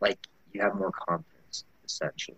like 0.00 0.18
you 0.52 0.60
have 0.60 0.74
more 0.76 0.92
confidence 0.92 1.64
essentially. 1.84 2.36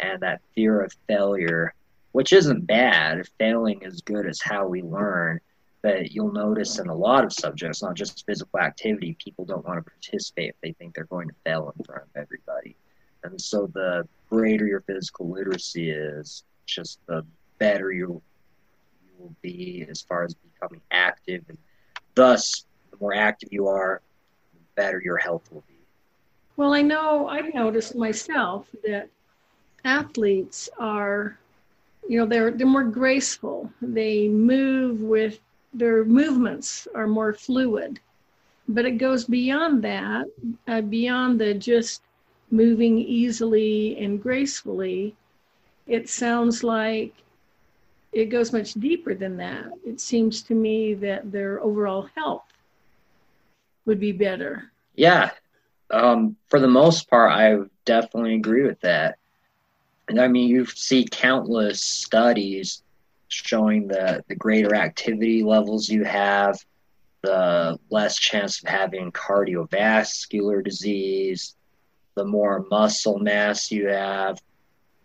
And 0.00 0.20
that 0.20 0.40
fear 0.54 0.80
of 0.80 0.92
failure 1.06 1.74
which 2.12 2.32
isn't 2.32 2.66
bad. 2.66 3.26
Failing 3.38 3.82
is 3.82 4.00
good 4.02 4.26
as 4.26 4.40
how 4.40 4.66
we 4.66 4.82
learn. 4.82 5.40
But 5.82 6.12
you'll 6.12 6.32
notice 6.32 6.78
in 6.78 6.88
a 6.88 6.94
lot 6.94 7.24
of 7.24 7.32
subjects 7.32 7.82
not 7.82 7.94
just 7.94 8.24
physical 8.24 8.60
activity 8.60 9.16
people 9.22 9.44
don't 9.44 9.66
want 9.66 9.84
to 9.84 9.90
participate 9.90 10.50
if 10.50 10.60
they 10.62 10.72
think 10.72 10.94
they're 10.94 11.04
going 11.04 11.28
to 11.28 11.34
fail 11.44 11.74
in 11.76 11.84
front 11.84 12.02
of 12.02 12.16
everybody. 12.16 12.76
And 13.24 13.40
so 13.40 13.66
the 13.66 14.06
greater 14.30 14.66
your 14.66 14.82
physical 14.82 15.28
literacy 15.28 15.90
is 15.90 16.44
just 16.66 16.98
the 17.06 17.24
better 17.58 17.92
you 17.92 18.22
will 19.18 19.34
be 19.42 19.86
as 19.88 20.02
far 20.02 20.24
as 20.24 20.34
becoming 20.34 20.80
active, 20.90 21.44
and 21.48 21.58
thus, 22.14 22.64
the 22.90 22.96
more 23.00 23.14
active 23.14 23.52
you 23.52 23.68
are, 23.68 24.00
the 24.52 24.60
better 24.74 25.00
your 25.00 25.16
health 25.16 25.42
will 25.52 25.64
be. 25.68 25.74
Well, 26.56 26.74
I 26.74 26.82
know 26.82 27.28
I've 27.28 27.54
noticed 27.54 27.94
myself 27.96 28.68
that 28.84 29.08
athletes 29.84 30.68
are, 30.78 31.38
you 32.08 32.18
know, 32.18 32.26
they're 32.26 32.50
they're 32.50 32.66
more 32.66 32.84
graceful. 32.84 33.70
They 33.80 34.28
move 34.28 35.02
with 35.02 35.40
their 35.72 36.04
movements 36.04 36.86
are 36.94 37.06
more 37.06 37.32
fluid, 37.32 38.00
but 38.68 38.84
it 38.84 38.98
goes 38.98 39.24
beyond 39.24 39.82
that, 39.84 40.26
uh, 40.68 40.82
beyond 40.82 41.40
the 41.40 41.54
just 41.54 42.02
moving 42.50 42.98
easily 42.98 43.96
and 43.98 44.22
gracefully. 44.22 45.14
It 45.86 46.08
sounds 46.08 46.62
like 46.62 47.14
it 48.12 48.26
goes 48.26 48.52
much 48.52 48.74
deeper 48.74 49.14
than 49.14 49.36
that. 49.38 49.66
It 49.86 50.00
seems 50.00 50.42
to 50.42 50.54
me 50.54 50.94
that 50.94 51.32
their 51.32 51.60
overall 51.62 52.08
health 52.14 52.44
would 53.86 54.00
be 54.00 54.12
better. 54.12 54.72
Yeah. 54.94 55.30
Um, 55.90 56.36
for 56.48 56.58
the 56.60 56.68
most 56.68 57.08
part, 57.08 57.32
I 57.32 57.58
definitely 57.84 58.34
agree 58.34 58.64
with 58.66 58.80
that. 58.80 59.18
And 60.08 60.20
I 60.20 60.28
mean, 60.28 60.48
you 60.48 60.66
see 60.66 61.06
countless 61.10 61.80
studies 61.80 62.82
showing 63.28 63.88
that 63.88 64.26
the 64.28 64.34
greater 64.34 64.74
activity 64.74 65.42
levels 65.42 65.88
you 65.88 66.04
have, 66.04 66.58
the 67.22 67.78
less 67.90 68.18
chance 68.18 68.62
of 68.62 68.68
having 68.68 69.12
cardiovascular 69.12 70.62
disease, 70.62 71.54
the 72.14 72.24
more 72.24 72.66
muscle 72.70 73.18
mass 73.18 73.70
you 73.70 73.88
have. 73.88 74.38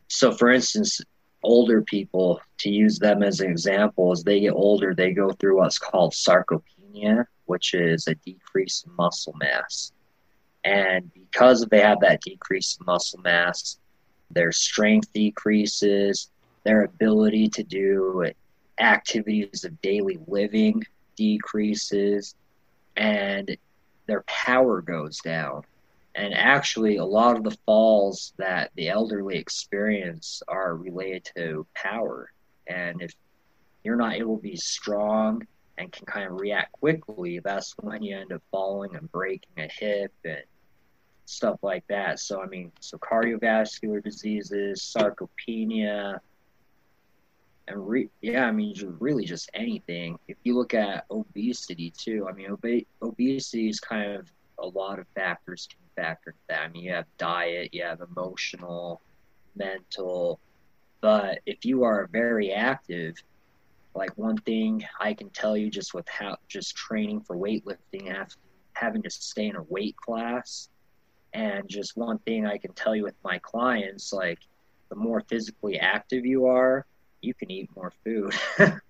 So, 0.09 0.31
for 0.31 0.51
instance, 0.51 0.99
older 1.43 1.81
people, 1.81 2.41
to 2.59 2.69
use 2.69 2.99
them 2.99 3.23
as 3.23 3.39
an 3.39 3.49
example, 3.49 4.11
as 4.11 4.23
they 4.23 4.41
get 4.41 4.53
older, 4.53 4.93
they 4.93 5.11
go 5.11 5.31
through 5.31 5.57
what's 5.57 5.77
called 5.77 6.13
sarcopenia, 6.13 7.25
which 7.45 7.73
is 7.73 8.07
a 8.07 8.15
decrease 8.15 8.83
in 8.85 8.93
muscle 8.95 9.35
mass. 9.39 9.91
And 10.63 11.11
because 11.13 11.65
they 11.65 11.81
have 11.81 12.01
that 12.01 12.21
decrease 12.21 12.77
in 12.79 12.85
muscle 12.85 13.19
mass, 13.21 13.77
their 14.31 14.51
strength 14.51 15.11
decreases, 15.13 16.29
their 16.63 16.83
ability 16.83 17.49
to 17.49 17.63
do 17.63 18.31
activities 18.79 19.63
of 19.63 19.81
daily 19.81 20.19
living 20.27 20.83
decreases, 21.15 22.35
and 22.95 23.57
their 24.05 24.23
power 24.23 24.81
goes 24.81 25.19
down. 25.19 25.63
And 26.15 26.33
actually, 26.33 26.97
a 26.97 27.05
lot 27.05 27.37
of 27.37 27.43
the 27.43 27.55
falls 27.65 28.33
that 28.37 28.71
the 28.75 28.89
elderly 28.89 29.37
experience 29.37 30.41
are 30.47 30.75
related 30.75 31.29
to 31.35 31.67
power. 31.75 32.31
And 32.65 33.01
if 33.01 33.13
you're 33.83 33.95
not 33.95 34.15
able 34.15 34.37
to 34.37 34.41
be 34.41 34.55
strong 34.55 35.45
and 35.77 35.91
can 35.91 36.07
kind 36.07 36.25
of 36.25 36.39
react 36.39 36.71
quickly, 36.73 37.39
that's 37.39 37.75
when 37.77 38.01
you 38.01 38.17
end 38.17 38.33
up 38.33 38.41
falling 38.51 38.95
and 38.95 39.11
breaking 39.11 39.51
a 39.57 39.67
hip 39.67 40.11
and 40.25 40.41
stuff 41.27 41.59
like 41.61 41.83
that. 41.89 42.19
So, 42.19 42.41
I 42.41 42.47
mean, 42.47 42.71
so 42.79 42.97
cardiovascular 42.97 44.03
diseases, 44.03 44.81
sarcopenia, 44.81 46.19
and 47.67 47.87
re- 47.87 48.09
yeah, 48.21 48.45
I 48.45 48.51
mean, 48.51 48.73
really 48.99 49.25
just 49.25 49.49
anything. 49.53 50.17
If 50.27 50.37
you 50.43 50.55
look 50.55 50.73
at 50.73 51.05
obesity 51.11 51.91
too, 51.91 52.27
I 52.29 52.33
mean, 52.33 52.51
ob- 52.51 52.85
obesity 53.01 53.69
is 53.69 53.79
kind 53.79 54.11
of 54.11 54.31
a 54.59 54.67
lot 54.67 54.99
of 54.99 55.05
factors 55.15 55.67
can 55.69 55.79
factor 56.01 56.33
that. 56.47 56.61
I 56.61 56.69
mean, 56.69 56.85
you 56.85 56.93
have 56.93 57.05
diet, 57.17 57.73
you 57.73 57.83
have 57.83 57.99
emotional, 58.01 59.01
mental, 59.55 60.39
but 61.01 61.39
if 61.45 61.65
you 61.65 61.83
are 61.83 62.07
very 62.11 62.53
active, 62.53 63.15
like 63.93 64.17
one 64.17 64.37
thing 64.37 64.85
I 64.99 65.13
can 65.13 65.29
tell 65.31 65.57
you 65.57 65.69
just 65.69 65.93
with 65.93 66.07
how 66.07 66.37
just 66.47 66.75
training 66.75 67.21
for 67.21 67.35
weightlifting, 67.35 68.13
after 68.13 68.37
having 68.73 69.01
to 69.01 69.09
stay 69.09 69.47
in 69.47 69.55
a 69.55 69.63
weight 69.63 69.95
class, 69.97 70.69
and 71.37 71.69
just 71.69 71.95
one 71.95 72.17
thing 72.17 72.47
I 72.47 72.57
can 72.57 72.73
tell 72.73 72.95
you 72.95 73.03
with 73.03 73.13
my 73.23 73.37
clients, 73.37 74.11
like 74.11 74.39
the 74.89 74.95
more 74.95 75.21
physically 75.21 75.79
active 75.79 76.25
you 76.25 76.47
are, 76.47 76.87
you 77.21 77.35
can 77.35 77.51
eat 77.51 77.69
more 77.75 77.93
food. 78.03 78.33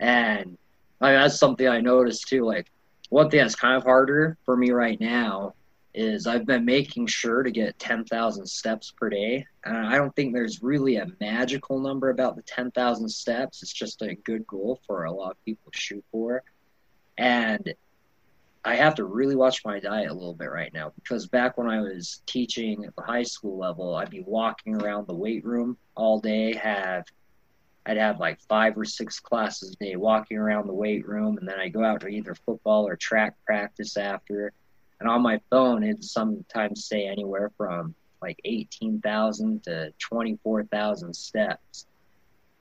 and 0.00 0.56
I 1.02 1.10
mean, 1.10 1.20
that's 1.20 1.38
something 1.38 1.68
I 1.68 1.82
noticed 1.82 2.26
too. 2.26 2.46
Like 2.46 2.70
one 3.10 3.28
thing 3.28 3.40
that's 3.40 3.54
kind 3.54 3.76
of 3.76 3.82
harder 3.82 4.38
for 4.46 4.56
me 4.56 4.70
right 4.70 4.98
now 4.98 5.52
is 5.92 6.26
I've 6.26 6.46
been 6.46 6.64
making 6.64 7.06
sure 7.06 7.42
to 7.42 7.50
get 7.50 7.78
10,000 7.78 8.46
steps 8.46 8.90
per 8.90 9.10
day. 9.10 9.46
And 9.66 9.76
I 9.76 9.96
don't 9.96 10.16
think 10.16 10.32
there's 10.32 10.62
really 10.62 10.96
a 10.96 11.08
magical 11.20 11.78
number 11.78 12.08
about 12.08 12.34
the 12.34 12.42
10,000 12.42 13.08
steps. 13.10 13.62
It's 13.62 13.72
just 13.74 14.00
a 14.00 14.14
good 14.14 14.46
goal 14.46 14.80
for 14.86 15.04
a 15.04 15.12
lot 15.12 15.32
of 15.32 15.44
people 15.44 15.70
to 15.70 15.78
shoot 15.78 16.04
for. 16.10 16.42
And 17.18 17.74
I 18.64 18.76
have 18.76 18.94
to 18.94 19.04
really 19.04 19.36
watch 19.36 19.64
my 19.64 19.78
diet 19.78 20.10
a 20.10 20.14
little 20.14 20.34
bit 20.34 20.50
right 20.50 20.72
now 20.72 20.92
because 20.94 21.26
back 21.26 21.58
when 21.58 21.68
I 21.68 21.80
was 21.80 22.22
teaching 22.26 22.84
at 22.84 22.96
the 22.96 23.02
high 23.02 23.22
school 23.22 23.58
level, 23.58 23.94
I'd 23.94 24.10
be 24.10 24.24
walking 24.26 24.74
around 24.76 25.06
the 25.06 25.14
weight 25.14 25.44
room 25.44 25.76
all 25.94 26.18
day, 26.18 26.54
have 26.54 27.04
I'd 27.86 27.98
have 27.98 28.18
like 28.18 28.40
five 28.48 28.78
or 28.78 28.86
six 28.86 29.20
classes 29.20 29.72
a 29.72 29.84
day 29.84 29.96
walking 29.96 30.38
around 30.38 30.66
the 30.66 30.74
weight 30.74 31.06
room, 31.06 31.36
and 31.36 31.46
then 31.46 31.60
I 31.60 31.68
go 31.68 31.84
out 31.84 32.00
to 32.00 32.08
either 32.08 32.34
football 32.34 32.88
or 32.88 32.96
track 32.96 33.34
practice 33.44 33.98
after. 33.98 34.52
And 35.00 35.08
on 35.08 35.20
my 35.20 35.40
phone, 35.50 35.84
it'd 35.84 36.02
sometimes 36.02 36.86
say 36.86 37.06
anywhere 37.06 37.50
from 37.58 37.94
like 38.22 38.40
18,000 38.44 39.64
to 39.64 39.92
24,000 39.98 41.14
steps. 41.14 41.86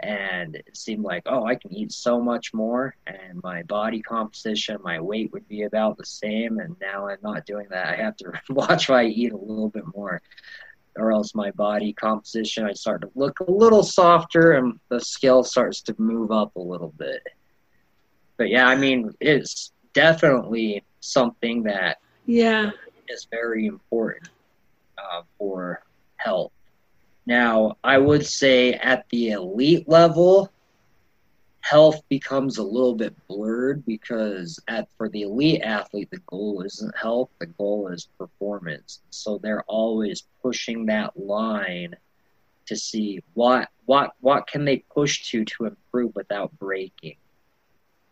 And 0.03 0.55
it 0.55 0.75
seemed 0.75 1.05
like, 1.05 1.23
oh, 1.27 1.45
I 1.45 1.55
can 1.55 1.73
eat 1.73 1.93
so 1.93 2.19
much 2.19 2.53
more, 2.53 2.93
and 3.07 3.41
my 3.41 3.63
body 3.63 4.01
composition, 4.01 4.77
my 4.83 4.99
weight 4.99 5.31
would 5.31 5.47
be 5.47 5.63
about 5.63 5.97
the 5.97 6.05
same. 6.05 6.59
And 6.59 6.75
now 6.81 7.07
I'm 7.07 7.19
not 7.23 7.45
doing 7.45 7.67
that. 7.69 7.87
I 7.87 7.95
have 7.95 8.17
to 8.17 8.33
watch 8.49 8.89
why 8.89 9.03
I 9.03 9.05
eat 9.05 9.31
a 9.31 9.37
little 9.37 9.69
bit 9.69 9.85
more 9.95 10.21
or 10.95 11.11
else 11.11 11.33
my 11.33 11.49
body 11.51 11.91
composition 11.93 12.65
I 12.65 12.73
start 12.73 13.01
to 13.01 13.09
look 13.15 13.39
a 13.39 13.51
little 13.51 13.83
softer 13.83 14.53
and 14.53 14.79
the 14.89 14.99
scale 14.99 15.43
starts 15.43 15.81
to 15.83 15.95
move 15.97 16.31
up 16.31 16.55
a 16.55 16.61
little 16.61 16.93
bit. 16.97 17.23
But 18.37 18.49
yeah, 18.49 18.67
I 18.67 18.75
mean, 18.75 19.11
it's 19.19 19.71
definitely 19.93 20.83
something 20.99 21.63
that 21.63 21.97
yeah 22.25 22.71
is 23.09 23.27
very 23.29 23.65
important 23.65 24.29
uh, 24.97 25.21
for 25.37 25.83
health. 26.17 26.51
Now, 27.25 27.77
I 27.83 27.97
would 27.97 28.25
say 28.25 28.73
at 28.73 29.05
the 29.09 29.31
elite 29.31 29.87
level, 29.87 30.51
health 31.61 32.01
becomes 32.09 32.57
a 32.57 32.63
little 32.63 32.95
bit 32.95 33.15
blurred 33.27 33.85
because 33.85 34.59
at 34.67 34.89
for 34.97 35.07
the 35.07 35.21
elite 35.21 35.61
athlete 35.61 36.09
the 36.11 36.19
goal 36.27 36.61
isn't 36.61 36.95
health 36.97 37.29
the 37.39 37.45
goal 37.45 37.87
is 37.87 38.09
performance. 38.17 39.01
So 39.11 39.37
they're 39.37 39.63
always 39.63 40.23
pushing 40.41 40.85
that 40.87 41.17
line 41.17 41.95
to 42.65 42.75
see 42.75 43.21
what 43.33 43.69
what 43.85 44.11
what 44.19 44.45
can 44.47 44.65
they 44.65 44.79
push 44.93 45.29
to 45.31 45.45
to 45.45 45.65
improve 45.65 46.13
without 46.15 46.57
breaking. 46.59 47.15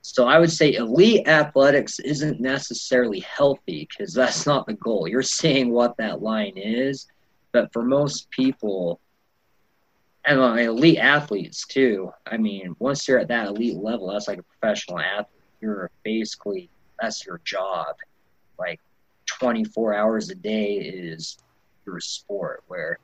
So 0.02 0.28
i 0.28 0.40
would 0.40 0.52
say 0.52 0.74
elite 0.76 1.28
athletics 1.28 2.00
isn't 2.00 2.40
necessarily 2.40 3.20
healthy 3.20 3.86
because 3.90 4.14
that's 4.14 4.46
not 4.48 4.66
the 4.66 4.74
goal. 4.74 5.10
You're 5.10 5.24
seeing 5.24 5.72
what 5.72 5.98
that 5.98 6.22
line 6.22 6.54
is 6.56 7.08
but 7.52 7.72
for 7.74 7.84
most 7.84 8.30
people 8.30 9.00
and 10.26 10.40
uh, 10.40 10.54
elite 10.54 11.00
athletes 11.00 11.66
too. 11.66 12.12
I 12.28 12.38
mean, 12.38 12.76
once 12.80 13.08
you're 13.08 13.20
at 13.20 13.28
that 13.30 13.48
elite 13.48 13.78
level, 13.78 14.08
that's 14.08 14.28
like 14.28 14.40
a 14.40 14.44
professional 14.44 15.00
athlete. 15.00 15.28
You're 15.62 15.90
basically 16.04 16.70
that's 17.02 17.26
your 17.26 17.42
job. 17.44 17.96
Like 18.60 18.80
24 19.26 19.96
hours 19.96 20.30
a 20.30 20.36
day 20.36 20.76
is 20.76 21.38
your 21.86 22.00
sport. 22.00 22.64
Where 22.68 23.00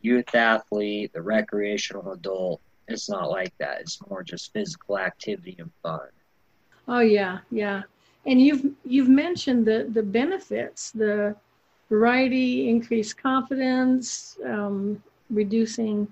youth 0.00 0.34
athlete, 0.34 1.12
the 1.12 1.22
recreational 1.22 2.12
adult, 2.12 2.60
it's 2.88 3.08
not 3.08 3.30
like 3.30 3.56
that. 3.58 3.80
It's 3.80 3.98
more 4.08 4.22
just 4.22 4.52
physical 4.52 4.98
activity 4.98 5.56
and 5.58 5.70
fun. 5.82 6.08
Oh 6.88 7.00
yeah, 7.00 7.38
yeah. 7.50 7.82
And 8.26 8.40
you've 8.40 8.64
you've 8.84 9.08
mentioned 9.08 9.66
the 9.66 9.88
the 9.92 10.02
benefits, 10.02 10.90
the 10.92 11.36
variety, 11.88 12.68
increased 12.68 13.16
confidence, 13.16 14.38
um, 14.44 15.02
reducing 15.30 16.08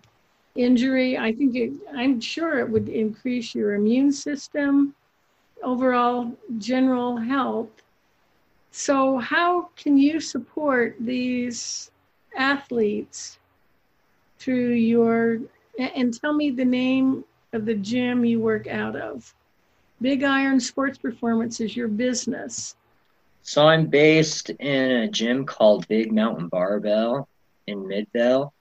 injury. 0.54 1.18
I 1.18 1.32
think 1.32 1.56
it, 1.56 1.72
I'm 1.94 2.20
sure 2.20 2.58
it 2.58 2.68
would 2.68 2.88
increase 2.88 3.54
your 3.54 3.74
immune 3.74 4.12
system, 4.12 4.94
overall 5.62 6.36
general 6.58 7.16
health. 7.16 7.70
So, 8.70 9.18
how 9.18 9.68
can 9.76 9.98
you 9.98 10.20
support 10.20 10.96
these 10.98 11.90
athletes 12.36 13.38
through 14.38 14.72
your, 14.72 15.40
and 15.78 16.18
tell 16.18 16.32
me 16.32 16.50
the 16.50 16.64
name 16.64 17.24
of 17.52 17.66
the 17.66 17.74
gym 17.74 18.24
you 18.24 18.40
work 18.40 18.66
out 18.66 18.96
of? 18.96 19.34
Big 20.00 20.24
Iron 20.24 20.58
Sports 20.58 20.98
Performance 20.98 21.60
is 21.60 21.76
your 21.76 21.86
business. 21.86 22.76
So, 23.42 23.66
I'm 23.66 23.86
based 23.86 24.50
in 24.50 24.90
a 24.90 25.08
gym 25.08 25.46
called 25.46 25.88
Big 25.88 26.12
Mountain 26.12 26.48
Barbell 26.48 27.28
in 27.66 27.86
Midvale 27.86 28.52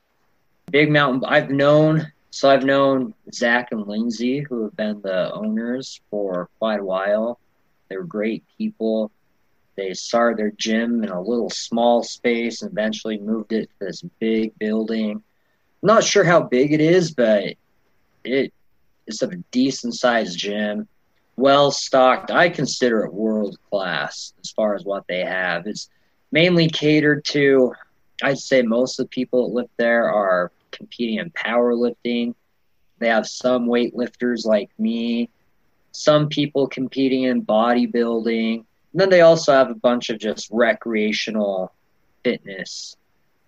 Big 0.72 0.90
Mountain, 0.90 1.26
I've 1.26 1.50
known, 1.50 2.12
so 2.30 2.50
I've 2.50 2.64
known 2.64 3.14
Zach 3.34 3.70
and 3.72 3.86
Lindsay, 3.86 4.40
who 4.40 4.64
have 4.64 4.76
been 4.78 5.02
the 5.02 5.32
owners 5.34 6.00
for 6.10 6.50
quite 6.60 6.80
a 6.80 6.86
while. 6.86 7.40
They're 7.90 8.04
great 8.04 8.46
people. 8.58 9.12
They 9.76 9.94
started 9.94 10.38
their 10.38 10.52
gym 10.52 11.04
in 11.04 11.10
a 11.10 11.22
little 11.22 11.50
small 11.50 12.04
space 12.04 12.62
and 12.62 12.72
eventually 12.72 13.18
moved 13.18 13.52
it 13.52 13.70
to 13.80 13.86
this 13.86 14.02
big 14.20 14.58
building. 14.60 15.12
I'm 15.12 15.88
not 15.88 16.06
sure 16.06 16.24
how 16.24 16.42
big 16.42 16.72
it 16.72 16.80
is, 16.80 17.12
but 17.12 17.56
it 18.24 18.54
is 19.08 19.22
a 19.22 19.28
decent 19.52 19.96
sized 19.96 20.40
gym. 20.40 20.88
Well 21.42 21.72
stocked. 21.72 22.30
I 22.30 22.50
consider 22.50 23.04
it 23.04 23.14
world 23.14 23.58
class 23.72 24.34
as 24.44 24.52
far 24.52 24.76
as 24.76 24.86
what 24.86 25.08
they 25.08 25.22
have. 25.22 25.66
It's 25.66 25.90
mainly 26.32 26.70
catered 26.70 27.26
to 27.26 27.74
I'd 28.22 28.38
say 28.38 28.62
most 28.62 29.00
of 29.00 29.06
the 29.06 29.10
people 29.10 29.48
that 29.48 29.56
live 29.56 29.70
there 29.78 30.08
are 30.08 30.52
competing 30.70 31.18
in 31.18 31.32
powerlifting. 31.32 32.36
They 33.00 33.08
have 33.08 33.26
some 33.26 33.66
weightlifters 33.66 34.46
like 34.46 34.70
me, 34.78 35.32
some 35.92 36.30
people 36.30 36.68
competing 36.68 37.24
in 37.24 37.44
bodybuilding. 37.44 38.58
And 38.58 39.02
then 39.02 39.10
they 39.10 39.22
also 39.22 39.52
have 39.52 39.72
a 39.72 39.76
bunch 39.76 40.12
of 40.12 40.20
just 40.20 40.48
recreational 40.52 41.74
fitness 42.24 42.96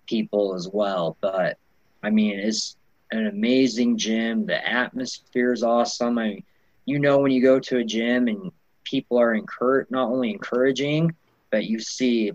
people 0.08 0.56
as 0.56 0.68
well. 0.68 1.16
But 1.20 1.58
I 2.02 2.10
mean, 2.10 2.40
it's 2.40 2.76
an 3.12 3.28
amazing 3.28 3.98
gym. 3.98 4.46
The 4.46 4.68
atmosphere 4.68 5.52
is 5.52 5.62
awesome. 5.62 6.18
I 6.18 6.28
mean, 6.28 6.44
you 6.86 6.98
know, 6.98 7.18
when 7.18 7.32
you 7.32 7.42
go 7.42 7.58
to 7.60 7.78
a 7.78 7.84
gym 7.84 8.28
and 8.28 8.52
people 8.84 9.18
are 9.18 9.34
encouraged, 9.34 9.90
not 9.90 10.10
only 10.10 10.30
encouraging, 10.30 11.14
but 11.50 11.64
you 11.64 11.78
see 11.78 12.32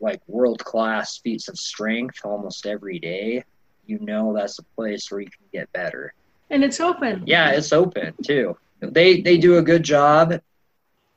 like 0.00 0.20
world 0.26 0.62
class 0.64 1.18
feats 1.18 1.48
of 1.48 1.58
strength 1.58 2.20
almost 2.24 2.66
every 2.66 2.98
day 2.98 3.44
you 3.86 3.98
know 4.00 4.32
that's 4.34 4.58
a 4.58 4.62
place 4.76 5.10
where 5.10 5.20
you 5.20 5.28
can 5.28 5.46
get 5.52 5.72
better. 5.72 6.14
And 6.50 6.64
it's 6.64 6.80
open. 6.80 7.22
Yeah, 7.26 7.50
it's 7.50 7.72
open 7.72 8.14
too. 8.22 8.56
They 8.80 9.20
they 9.20 9.38
do 9.38 9.58
a 9.58 9.62
good 9.62 9.82
job. 9.82 10.40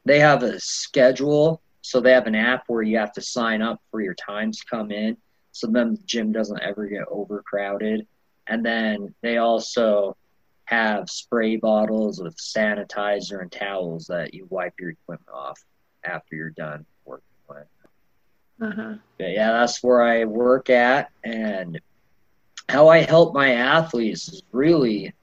They 0.06 0.20
have 0.20 0.44
a 0.44 0.60
schedule, 0.60 1.62
so 1.82 2.00
they 2.00 2.12
have 2.12 2.28
an 2.28 2.36
app 2.36 2.64
where 2.68 2.82
you 2.82 2.98
have 2.98 3.14
to 3.14 3.22
sign 3.22 3.62
up 3.62 3.82
for 3.92 4.02
your 4.02 4.16
times 4.16 4.60
to 4.60 4.66
come 4.66 4.92
in. 4.92 5.18
So 5.52 5.68
then 5.68 5.96
the 5.96 6.02
gym 6.06 6.32
doesn't 6.32 6.62
ever 6.62 6.88
get 6.88 7.08
overcrowded. 7.10 8.08
And 8.48 8.66
then 8.66 9.14
they 9.22 9.38
also 9.38 10.16
have 10.68 11.10
spray 11.10 11.56
bottles 11.56 12.22
with 12.22 12.36
sanitizer 12.36 13.42
and 13.42 13.52
towels 13.52 14.08
that 14.08 14.34
you 14.34 14.46
wipe 14.50 14.74
your 14.80 14.92
equipment 14.92 15.30
off 15.34 15.64
after 16.04 16.36
you're 16.36 16.50
done 16.52 16.86
working 17.06 17.24
with. 17.50 17.68
Uh-huh. 18.62 18.96
But 19.18 19.32
yeah, 19.32 19.52
that's 19.54 19.82
where 19.82 20.02
I 20.02 20.26
work 20.26 20.70
at, 20.70 21.10
and 21.24 21.80
how 22.68 22.90
I 22.90 23.00
help 23.00 23.34
my 23.34 23.54
athletes 23.54 24.28
is 24.28 24.44
really 24.52 25.14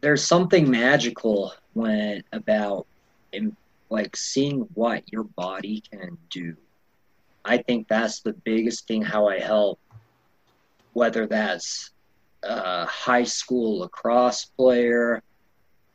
there's 0.00 0.24
something 0.24 0.68
magical 0.68 1.52
when 1.74 2.24
about 2.32 2.86
like 3.88 4.16
seeing 4.16 4.60
what 4.74 5.04
your 5.12 5.24
body 5.24 5.82
can 5.90 6.18
do. 6.30 6.56
I 7.44 7.58
think 7.58 7.86
that's 7.86 8.20
the 8.20 8.32
biggest 8.32 8.88
thing 8.88 9.02
how 9.02 9.28
I 9.28 9.38
help 9.38 9.78
whether 10.92 11.26
that's 11.26 11.90
a 12.42 12.86
high 12.86 13.24
school 13.24 13.80
lacrosse 13.80 14.44
player 14.44 15.22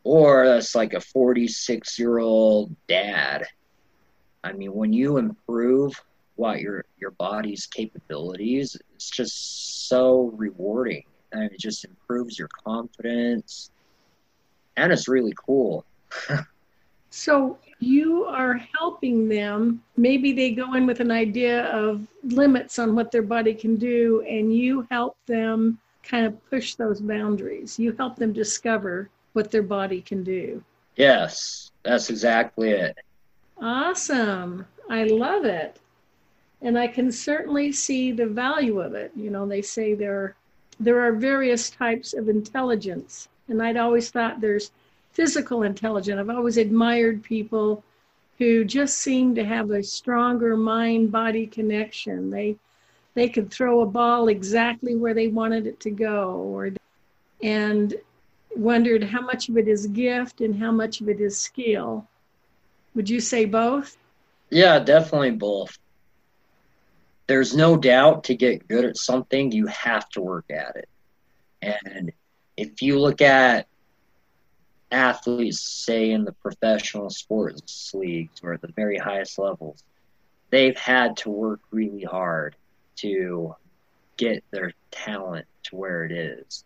or 0.08 0.48
that's 0.48 0.74
like 0.74 0.94
a 0.94 1.02
46 1.02 2.00
year 2.00 2.20
old 2.20 2.74
dad. 2.88 3.46
I 4.42 4.54
mean, 4.54 4.74
when 4.74 4.94
you 4.94 5.18
improve 5.18 6.02
what 6.38 6.62
your 6.62 6.86
your 6.98 7.12
body's 7.12 7.66
capabilities, 7.66 8.78
it's 8.96 9.10
just 9.10 9.90
so 9.90 10.32
rewarding, 10.38 11.04
and 11.34 11.52
it 11.52 11.60
just 11.60 11.84
improves 11.84 12.40
your 12.40 12.48
confidence, 12.48 13.72
and 14.78 14.94
it's 14.94 15.10
really 15.10 15.34
cool. 15.46 15.84
so 17.10 17.58
you 17.80 18.24
are 18.26 18.54
helping 18.80 19.28
them. 19.28 19.84
Maybe 19.98 20.32
they 20.32 20.52
go 20.52 20.76
in 20.76 20.86
with 20.86 21.02
an 21.02 21.12
idea 21.12 21.66
of 21.66 22.08
limits 22.24 22.80
on 22.80 22.96
what 22.96 23.12
their 23.12 23.24
body 23.24 23.54
can 23.54 23.76
do, 23.76 24.24
and 24.26 24.56
you 24.56 24.88
help 24.90 25.18
them 25.26 25.80
kind 26.08 26.26
of 26.26 26.50
push 26.50 26.76
those 26.76 27.02
boundaries. 27.02 27.78
You 27.78 27.92
help 27.92 28.16
them 28.16 28.34
discover 28.34 29.10
what 29.34 29.52
their 29.52 29.64
body 29.64 30.02
can 30.02 30.24
do. 30.24 30.64
Yes, 30.96 31.72
that's 31.84 32.10
exactly 32.10 32.72
it. 32.72 32.98
Awesome. 33.62 34.66
I 34.90 35.04
love 35.04 35.46
it. 35.46 35.80
And 36.62 36.78
I 36.78 36.88
can 36.88 37.12
certainly 37.12 37.72
see 37.72 38.12
the 38.12 38.26
value 38.26 38.80
of 38.80 38.96
it. 38.96 39.12
You 39.16 39.30
know, 39.30 39.46
they 39.46 39.62
say 39.62 39.94
there 39.94 40.16
are, 40.16 40.36
there 40.80 41.02
are 41.02 41.12
various 41.12 41.70
types 41.70 42.14
of 42.14 42.30
intelligence. 42.30 43.30
And 43.48 43.62
I'd 43.62 43.78
always 43.78 44.10
thought 44.10 44.42
there's 44.42 44.72
physical 45.12 45.64
intelligence. 45.64 46.20
I've 46.20 46.36
always 46.36 46.58
admired 46.58 47.24
people 47.24 47.84
who 48.38 48.64
just 48.66 49.00
seem 49.00 49.36
to 49.36 49.46
have 49.46 49.72
a 49.72 49.84
stronger 49.84 50.56
mind 50.56 51.12
body 51.12 51.48
connection. 51.48 52.30
They 52.30 52.56
they 53.18 53.28
could 53.28 53.50
throw 53.50 53.82
a 53.82 53.86
ball 53.88 54.28
exactly 54.28 54.96
where 54.96 55.16
they 55.16 55.28
wanted 55.28 55.66
it 55.66 55.80
to 55.80 55.90
go 55.90 56.34
or 56.34 56.70
and 57.42 57.96
wondered 58.56 59.04
how 59.04 59.22
much 59.22 59.50
of 59.50 59.58
it 59.58 59.68
is 59.68 59.88
gift 59.88 60.40
and 60.40 60.60
how 60.60 60.72
much 60.72 61.02
of 61.02 61.10
it 61.10 61.20
is 61.20 61.36
skill. 61.36 62.08
Would 62.94 63.10
you 63.10 63.20
say 63.20 63.46
both? 63.46 63.98
Yeah, 64.52 64.78
definitely 64.78 65.32
both. 65.32 65.80
There's 67.26 67.56
no 67.56 67.76
doubt 67.76 68.26
to 68.26 68.36
get 68.36 68.68
good 68.68 68.86
at 68.86 68.98
something, 68.98 69.52
you 69.52 69.66
have 69.66 70.08
to 70.10 70.22
work 70.22 70.46
at 70.52 70.76
it. 70.76 70.90
And 71.60 72.12
if 72.56 72.84
you 72.84 73.00
look 73.00 73.22
at 73.22 73.66
athletes, 74.92 75.60
say 75.60 76.12
in 76.12 76.24
the 76.24 76.34
professional 76.34 77.10
sports 77.10 77.96
leagues 77.96 78.42
or 78.44 78.58
the 78.58 78.72
very 78.76 79.00
highest 79.00 79.40
levels, 79.40 79.84
they've 80.52 80.78
had 80.78 81.18
to 81.18 81.32
work 81.32 81.62
really 81.72 82.04
hard 82.04 82.56
to 82.98 83.56
get 84.18 84.44
their 84.52 84.74
talent 84.92 85.46
to 85.64 85.76
where 85.76 86.06
it 86.06 86.12
is. 86.12 86.64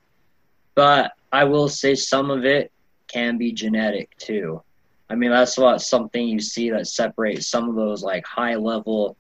But 0.76 1.12
I 1.32 1.44
will 1.44 1.70
say 1.70 1.96
some 1.96 2.32
of 2.32 2.46
it 2.46 2.72
can 3.08 3.38
be 3.38 3.52
genetic 3.52 4.16
too. 4.18 4.62
I 5.10 5.16
mean, 5.16 5.32
that's 5.32 5.58
what 5.58 5.82
something 5.82 6.26
you 6.26 6.40
see 6.40 6.70
that 6.70 6.88
separates 6.88 7.48
some 7.48 7.70
of 7.70 7.76
those 7.76 8.04
like 8.04 8.26
high 8.26 8.56
level 8.56 9.18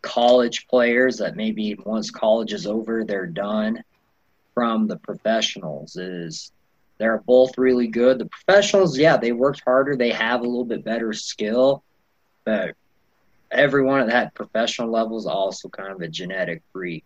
college 0.00 0.66
players 0.68 1.18
that 1.18 1.36
maybe 1.36 1.76
once 1.84 2.10
college 2.10 2.52
is 2.52 2.66
over, 2.66 3.04
they're 3.04 3.26
done 3.26 3.82
from 4.54 4.86
the 4.86 4.96
professionals 4.96 5.96
is 5.96 6.52
they're 6.98 7.22
both 7.26 7.56
really 7.58 7.86
good. 7.86 8.18
The 8.18 8.26
professionals, 8.26 8.98
yeah, 8.98 9.16
they 9.16 9.32
worked 9.32 9.62
harder. 9.64 9.96
They 9.96 10.10
have 10.10 10.40
a 10.40 10.44
little 10.44 10.64
bit 10.64 10.84
better 10.84 11.12
skill, 11.12 11.84
but 12.44 12.74
everyone 13.50 14.00
at 14.00 14.08
that 14.08 14.34
professional 14.34 14.90
level 14.90 15.16
is 15.18 15.26
also 15.26 15.68
kind 15.68 15.92
of 15.92 16.00
a 16.00 16.08
genetic 16.08 16.62
freak. 16.72 17.04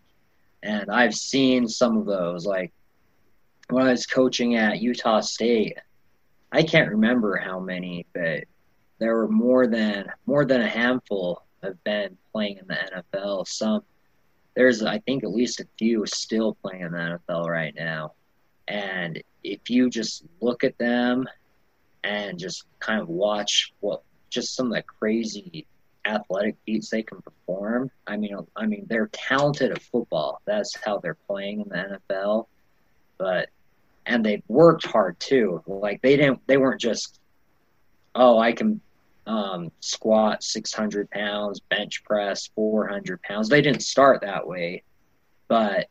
And 0.61 0.89
I've 0.89 1.15
seen 1.15 1.67
some 1.67 1.97
of 1.97 2.05
those. 2.05 2.45
Like 2.45 2.71
when 3.69 3.85
I 3.85 3.91
was 3.91 4.05
coaching 4.05 4.55
at 4.55 4.81
Utah 4.81 5.21
State, 5.21 5.77
I 6.51 6.63
can't 6.63 6.91
remember 6.91 7.35
how 7.35 7.59
many, 7.59 8.05
but 8.13 8.43
there 8.99 9.15
were 9.15 9.27
more 9.27 9.67
than 9.67 10.05
more 10.25 10.45
than 10.45 10.61
a 10.61 10.67
handful 10.67 11.43
have 11.63 11.83
been 11.83 12.17
playing 12.31 12.57
in 12.57 12.67
the 12.67 13.03
NFL. 13.13 13.47
Some 13.47 13.83
there's 14.55 14.83
I 14.83 14.99
think 14.99 15.23
at 15.23 15.31
least 15.31 15.59
a 15.59 15.67
few 15.77 16.05
still 16.05 16.55
playing 16.61 16.81
in 16.81 16.91
the 16.91 17.19
NFL 17.27 17.47
right 17.47 17.73
now. 17.75 18.13
And 18.67 19.21
if 19.43 19.69
you 19.69 19.89
just 19.89 20.23
look 20.41 20.63
at 20.63 20.77
them 20.77 21.27
and 22.03 22.37
just 22.37 22.65
kind 22.79 23.01
of 23.01 23.09
watch 23.09 23.73
what 23.79 24.03
just 24.29 24.55
some 24.55 24.67
of 24.67 24.73
the 24.73 24.83
crazy 24.83 25.65
athletic 26.05 26.55
feats 26.65 26.89
they 26.89 27.03
can 27.03 27.21
perform. 27.21 27.91
I 28.07 28.17
mean, 28.17 28.35
I 28.55 28.65
mean 28.65 28.85
they're 28.89 29.09
talented 29.11 29.71
at 29.71 29.81
football. 29.81 30.41
That's 30.45 30.75
how 30.83 30.97
they're 30.97 31.17
playing 31.27 31.61
in 31.61 31.69
the 31.69 31.99
NFL. 32.09 32.47
But 33.17 33.49
and 34.05 34.25
they've 34.25 34.43
worked 34.47 34.85
hard 34.85 35.19
too. 35.19 35.63
Like 35.65 36.01
they 36.01 36.17
didn't, 36.17 36.41
they 36.47 36.57
weren't 36.57 36.81
just, 36.81 37.19
oh, 38.15 38.37
I 38.37 38.51
can 38.51 38.81
um, 39.25 39.71
squat 39.79 40.43
600 40.43 41.09
pounds, 41.09 41.59
bench 41.61 42.03
press 42.03 42.49
400 42.55 43.21
pounds. 43.21 43.49
They 43.49 43.61
didn't 43.61 43.83
start 43.83 44.21
that 44.21 44.47
way, 44.47 44.83
but 45.47 45.87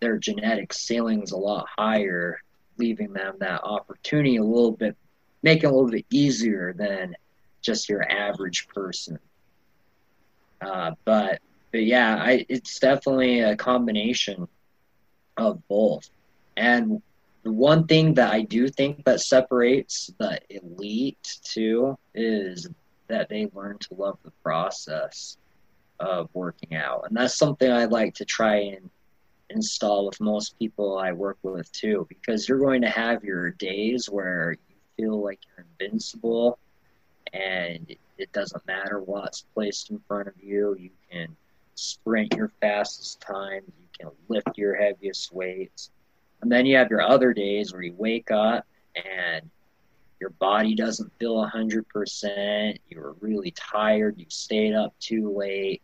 their 0.00 0.18
genetic 0.18 0.72
ceiling's 0.72 1.32
a 1.32 1.36
lot 1.36 1.66
higher, 1.76 2.40
leaving 2.78 3.12
them 3.12 3.36
that 3.40 3.62
opportunity 3.62 4.36
a 4.36 4.44
little 4.44 4.72
bit, 4.72 4.96
making 5.42 5.68
it 5.68 5.72
a 5.72 5.74
little 5.74 5.90
bit 5.90 6.06
easier 6.10 6.72
than 6.72 7.14
just 7.60 7.88
your 7.88 8.10
average 8.10 8.68
person. 8.68 9.18
Uh, 10.60 10.92
but 11.04 11.40
but 11.72 11.84
yeah, 11.84 12.16
I, 12.16 12.44
it's 12.48 12.78
definitely 12.78 13.40
a 13.40 13.56
combination 13.56 14.48
of 15.36 15.66
both. 15.68 16.10
And 16.56 17.00
the 17.42 17.52
one 17.52 17.86
thing 17.86 18.14
that 18.14 18.32
I 18.32 18.42
do 18.42 18.68
think 18.68 19.04
that 19.04 19.20
separates 19.20 20.10
the 20.18 20.40
elite 20.50 21.38
too 21.44 21.96
is 22.14 22.68
that 23.08 23.28
they 23.28 23.48
learn 23.54 23.78
to 23.78 23.94
love 23.94 24.18
the 24.24 24.32
process 24.42 25.36
of 25.98 26.28
working 26.34 26.74
out. 26.74 27.06
And 27.08 27.16
that's 27.16 27.36
something 27.36 27.70
I 27.70 27.84
like 27.84 28.14
to 28.16 28.24
try 28.24 28.56
and 28.56 28.90
install 29.48 30.06
with 30.06 30.20
most 30.20 30.58
people 30.58 30.98
I 30.98 31.12
work 31.12 31.38
with 31.42 31.70
too, 31.72 32.06
because 32.08 32.48
you're 32.48 32.58
going 32.58 32.82
to 32.82 32.90
have 32.90 33.24
your 33.24 33.50
days 33.50 34.08
where 34.08 34.52
you 34.52 34.76
feel 34.96 35.22
like 35.22 35.40
you're 35.46 35.66
invincible 35.80 36.58
and 37.32 37.94
it 38.20 38.32
doesn't 38.32 38.66
matter 38.66 39.00
what's 39.00 39.42
placed 39.54 39.90
in 39.90 40.00
front 40.06 40.28
of 40.28 40.34
you. 40.42 40.76
You 40.78 40.90
can 41.10 41.36
sprint 41.74 42.34
your 42.34 42.52
fastest 42.60 43.20
times, 43.20 43.66
you 43.80 43.88
can 43.98 44.10
lift 44.28 44.56
your 44.56 44.74
heaviest 44.74 45.32
weights 45.32 45.90
and 46.42 46.50
then 46.50 46.66
you 46.66 46.76
have 46.76 46.90
your 46.90 47.02
other 47.02 47.32
days 47.32 47.72
where 47.72 47.82
you 47.82 47.94
wake 47.96 48.30
up 48.30 48.66
and 48.94 49.50
your 50.20 50.30
body 50.30 50.74
doesn't 50.74 51.12
feel 51.18 51.36
100%. 51.36 52.78
You're 52.88 53.14
really 53.20 53.50
tired. 53.52 54.18
You 54.18 54.26
stayed 54.28 54.74
up 54.74 54.94
too 55.00 55.34
late. 55.36 55.82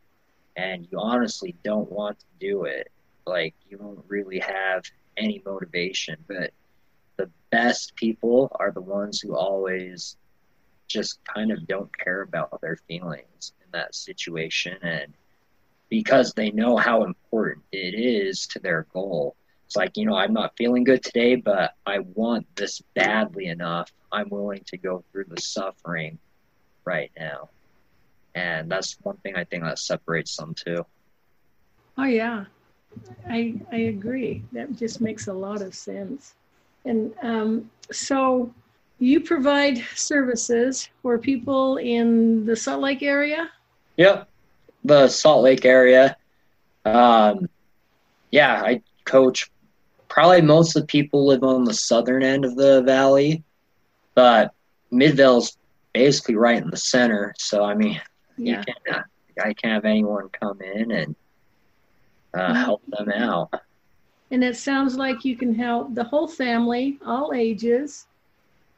And 0.56 0.88
you 0.90 0.98
honestly 0.98 1.54
don't 1.62 1.90
want 1.92 2.18
to 2.18 2.24
do 2.40 2.64
it. 2.64 2.90
Like, 3.26 3.54
you 3.68 3.76
don't 3.76 4.02
really 4.08 4.38
have 4.38 4.84
any 5.16 5.42
motivation. 5.44 6.16
But 6.26 6.52
the 7.16 7.30
best 7.50 7.94
people 7.96 8.50
are 8.58 8.72
the 8.72 8.80
ones 8.80 9.20
who 9.20 9.36
always 9.36 10.16
just 10.86 11.18
kind 11.24 11.52
of 11.52 11.66
don't 11.66 11.96
care 11.96 12.22
about 12.22 12.60
their 12.60 12.76
feelings 12.88 13.52
in 13.64 13.70
that 13.72 13.94
situation. 13.94 14.76
And 14.82 15.12
because 15.88 16.32
they 16.32 16.50
know 16.50 16.76
how 16.76 17.04
important 17.04 17.64
it 17.72 17.94
is 17.94 18.46
to 18.48 18.58
their 18.58 18.86
goal 18.92 19.36
it's 19.66 19.74
like, 19.74 19.96
you 19.96 20.06
know, 20.06 20.16
I'm 20.16 20.32
not 20.32 20.56
feeling 20.56 20.84
good 20.84 21.02
today, 21.02 21.34
but 21.34 21.74
I 21.84 21.98
want 21.98 22.46
this 22.54 22.80
badly 22.94 23.46
enough. 23.46 23.92
I'm 24.12 24.28
willing 24.28 24.62
to 24.68 24.78
go 24.78 25.02
through 25.10 25.24
the 25.28 25.40
suffering 25.40 26.18
right 26.84 27.10
now. 27.18 27.50
And 28.36 28.70
that's 28.70 28.96
one 29.02 29.16
thing 29.18 29.34
I 29.34 29.42
think 29.42 29.64
that 29.64 29.80
separates 29.80 30.36
them 30.36 30.54
too. 30.54 30.86
Oh 31.98 32.04
yeah. 32.04 32.44
I 33.28 33.56
I 33.72 33.76
agree. 33.76 34.44
That 34.52 34.76
just 34.76 35.00
makes 35.00 35.26
a 35.26 35.32
lot 35.32 35.62
of 35.62 35.74
sense. 35.74 36.34
And 36.84 37.12
um, 37.22 37.70
so 37.90 38.54
you 38.98 39.20
provide 39.20 39.82
services 39.94 40.88
for 41.02 41.18
people 41.18 41.76
in 41.76 42.46
the 42.46 42.56
Salt 42.56 42.80
Lake 42.80 43.02
area? 43.02 43.50
Yep. 43.96 44.28
The 44.84 45.08
Salt 45.08 45.42
Lake 45.42 45.64
area. 45.64 46.16
Um, 46.84 47.48
yeah, 48.30 48.62
I 48.62 48.82
coach 49.04 49.50
probably 50.08 50.40
most 50.40 50.76
of 50.76 50.82
the 50.82 50.86
people 50.86 51.26
live 51.26 51.42
on 51.42 51.64
the 51.64 51.74
southern 51.74 52.22
end 52.22 52.44
of 52.44 52.56
the 52.56 52.82
valley, 52.82 53.42
but 54.14 54.54
Midvale's 54.90 55.58
basically 55.92 56.36
right 56.36 56.62
in 56.62 56.70
the 56.70 56.76
center. 56.76 57.34
So 57.38 57.64
I 57.64 57.74
mean, 57.74 58.00
yeah. 58.36 58.58
you 58.66 58.74
can't, 58.86 59.04
I 59.42 59.52
can't 59.52 59.74
have 59.74 59.84
anyone 59.84 60.28
come 60.28 60.60
in 60.62 60.90
and 60.90 61.16
uh, 62.34 62.54
help 62.54 62.82
them 62.88 63.10
out. 63.10 63.50
And 64.30 64.42
it 64.42 64.56
sounds 64.56 64.96
like 64.96 65.24
you 65.24 65.36
can 65.36 65.54
help 65.54 65.94
the 65.94 66.04
whole 66.04 66.28
family, 66.28 66.98
all 67.04 67.32
ages, 67.34 68.06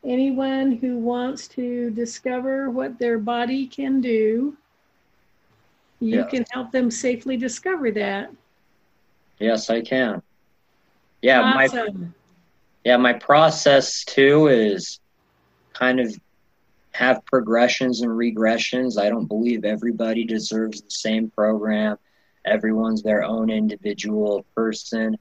anyone 0.04 0.72
who 0.72 0.98
wants 0.98 1.48
to 1.48 1.90
discover 1.90 2.70
what 2.70 2.98
their 2.98 3.18
body 3.18 3.66
can 3.66 4.00
do. 4.00 4.56
You 6.00 6.18
yeah. 6.18 6.26
can 6.26 6.44
help 6.50 6.70
them 6.70 6.90
safely 6.90 7.36
discover 7.36 7.90
that. 7.92 8.30
Yes, 9.38 9.70
I 9.70 9.82
can. 9.82 10.22
Yeah, 11.22 11.40
awesome. 11.42 12.00
my 12.00 12.06
yeah, 12.84 12.96
my 12.96 13.12
process 13.12 14.04
too 14.04 14.46
is 14.46 15.00
kind 15.72 16.00
of 16.00 16.16
have 16.92 17.24
progressions 17.26 18.00
and 18.00 18.10
regressions. 18.10 19.00
I 19.00 19.08
don't 19.08 19.26
believe 19.26 19.64
everybody 19.64 20.24
deserves 20.24 20.80
the 20.80 20.90
same 20.90 21.30
program. 21.30 21.96
Everyone's 22.44 23.02
their 23.02 23.22
own 23.22 23.50
individual 23.50 24.44
person. 24.54 25.16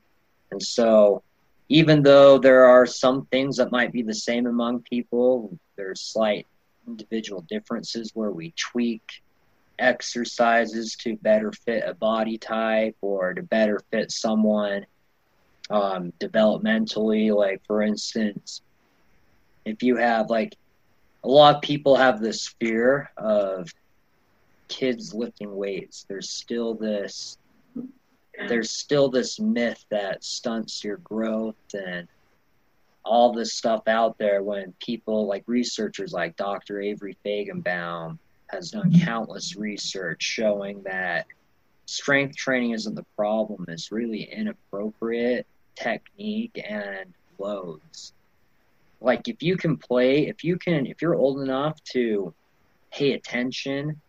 And 0.52 0.62
so, 0.64 1.24
even 1.70 2.02
though 2.02 2.38
there 2.38 2.66
are 2.66 2.86
some 2.86 3.26
things 3.26 3.58
that 3.58 3.72
might 3.72 3.92
be 3.92 4.02
the 4.02 4.16
same 4.16 4.48
among 4.48 4.82
people, 4.82 5.58
there's 5.76 6.02
slight 6.02 6.48
individual 6.88 7.42
differences 7.50 8.12
where 8.14 8.32
we 8.32 8.54
tweak 8.58 9.22
exercises 9.80 10.96
to 10.96 11.18
better 11.18 11.52
fit 11.52 11.84
a 11.86 11.94
body 11.94 12.38
type 12.38 12.96
or 13.02 13.34
to 13.34 13.44
better 13.44 13.80
fit 13.92 14.12
someone 14.12 14.86
um, 15.70 16.12
developmentally. 16.20 17.36
Like, 17.36 17.62
for 17.68 17.82
instance, 17.82 18.62
if 19.66 19.84
you 19.84 19.98
have 19.98 20.30
like 20.30 20.56
a 21.24 21.28
lot 21.28 21.56
of 21.56 21.62
people 21.62 21.96
have 21.96 22.22
this 22.22 22.48
fear 22.60 23.12
of 23.18 23.70
kids 24.68 25.14
lifting 25.14 25.56
weights. 25.56 26.06
There's 26.08 26.30
still 26.30 26.74
this 26.74 27.38
there's 28.46 28.72
still 28.72 29.10
this 29.10 29.40
myth 29.40 29.84
that 29.90 30.24
stunts 30.24 30.84
your 30.84 30.98
growth 30.98 31.56
and 31.74 32.08
all 33.04 33.34
this 33.34 33.54
stuff 33.54 33.88
out 33.88 34.18
there 34.18 34.44
when 34.44 34.74
people 34.80 35.28
like 35.28 35.44
researchers 35.48 36.14
like 36.14 36.36
Dr. 36.36 36.82
Avery 36.82 37.18
Faigenbaum 37.26 38.18
has 38.48 38.72
done 38.72 38.92
mm-hmm. 38.92 39.06
countless 39.06 39.56
research 39.56 40.22
showing 40.22 40.84
that 40.84 41.26
strength 41.86 42.36
training 42.36 42.72
isn't 42.72 42.96
the 42.96 43.06
problem, 43.16 43.66
it's 43.68 43.92
really 43.92 44.24
inappropriate 44.24 45.48
technique 45.76 46.62
and 46.68 47.14
loads. 47.40 48.14
Like 49.00 49.28
if 49.28 49.42
you 49.42 49.58
can 49.58 49.78
play, 49.78 50.28
if 50.28 50.44
you 50.44 50.58
can 50.58 50.86
if 50.86 51.02
you're 51.02 51.16
old 51.16 51.42
enough 51.42 51.82
to 51.94 52.34
pay 52.92 53.14
attention, 53.14 54.00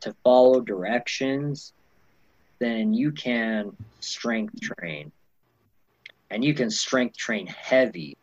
to 0.00 0.14
follow 0.22 0.60
directions, 0.60 1.72
then 2.58 2.94
you 2.94 3.12
can 3.12 3.76
strength 4.00 4.60
train. 4.60 5.12
And 6.30 6.44
you 6.44 6.54
can 6.54 6.70
strength 6.70 7.16
train 7.16 7.46
heavy, 7.46 8.16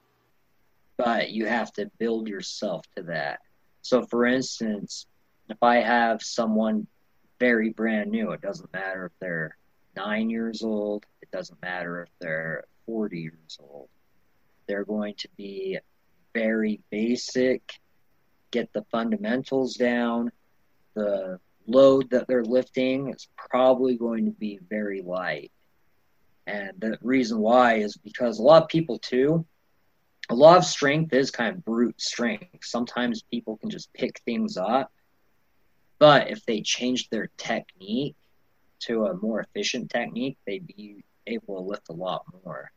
but 0.98 1.32
you 1.32 1.46
have 1.46 1.72
to 1.74 1.90
build 2.00 2.28
yourself 2.28 2.86
to 2.96 3.04
that. 3.04 3.40
So, 3.82 4.04
for 4.04 4.26
instance, 4.26 5.08
if 5.50 5.62
I 5.62 5.78
have 5.78 6.22
someone 6.22 6.88
very 7.40 7.70
brand 7.70 8.12
new, 8.12 8.32
it 8.32 8.42
doesn't 8.42 8.72
matter 8.74 9.06
if 9.06 9.12
they're 9.20 9.58
nine 9.96 10.30
years 10.30 10.64
old, 10.64 11.06
it 11.22 11.32
doesn't 11.32 11.62
matter 11.62 12.02
if 12.02 12.10
they're 12.20 12.64
40 12.86 13.20
years 13.20 13.58
old. 13.60 13.90
They're 14.68 14.86
going 14.86 15.16
to 15.16 15.30
be 15.38 15.80
very 16.34 16.82
basic, 16.90 17.62
get 18.52 18.72
the 18.74 18.84
fundamentals 18.92 19.76
down. 19.76 20.32
The 20.96 21.40
load 21.68 22.10
that 22.12 22.28
they're 22.28 22.44
lifting 22.44 23.10
is 23.10 23.28
probably 23.38 23.98
going 23.98 24.26
to 24.26 24.32
be 24.32 24.60
very 24.70 25.02
light. 25.02 25.52
And 26.46 26.74
the 26.80 26.98
reason 27.02 27.40
why 27.40 27.76
is 27.76 27.96
because 27.98 28.40
a 28.40 28.44
lot 28.44 28.64
of 28.64 28.70
people, 28.70 29.00
too, 29.00 29.46
a 30.30 30.36
lot 30.36 30.58
of 30.58 30.66
strength 30.66 31.14
is 31.14 31.32
kind 31.32 31.56
of 31.56 31.64
brute 31.64 32.00
strength. 32.02 32.66
Sometimes 32.66 33.24
people 33.24 33.58
can 33.58 33.70
just 33.70 33.94
pick 33.94 34.20
things 34.26 34.58
up 34.58 34.92
but 36.04 36.30
if 36.30 36.46
they 36.46 36.60
changed 36.60 37.12
their 37.12 37.30
technique 37.38 38.18
to 38.82 39.06
a 39.06 39.16
more 39.16 39.40
efficient 39.40 39.90
technique, 39.90 40.38
they'd 40.46 40.68
be 40.68 41.02
able 41.28 41.56
to 41.56 41.62
lift 41.62 41.88
a 41.88 41.94
lot 41.94 42.26
more. 42.44 42.74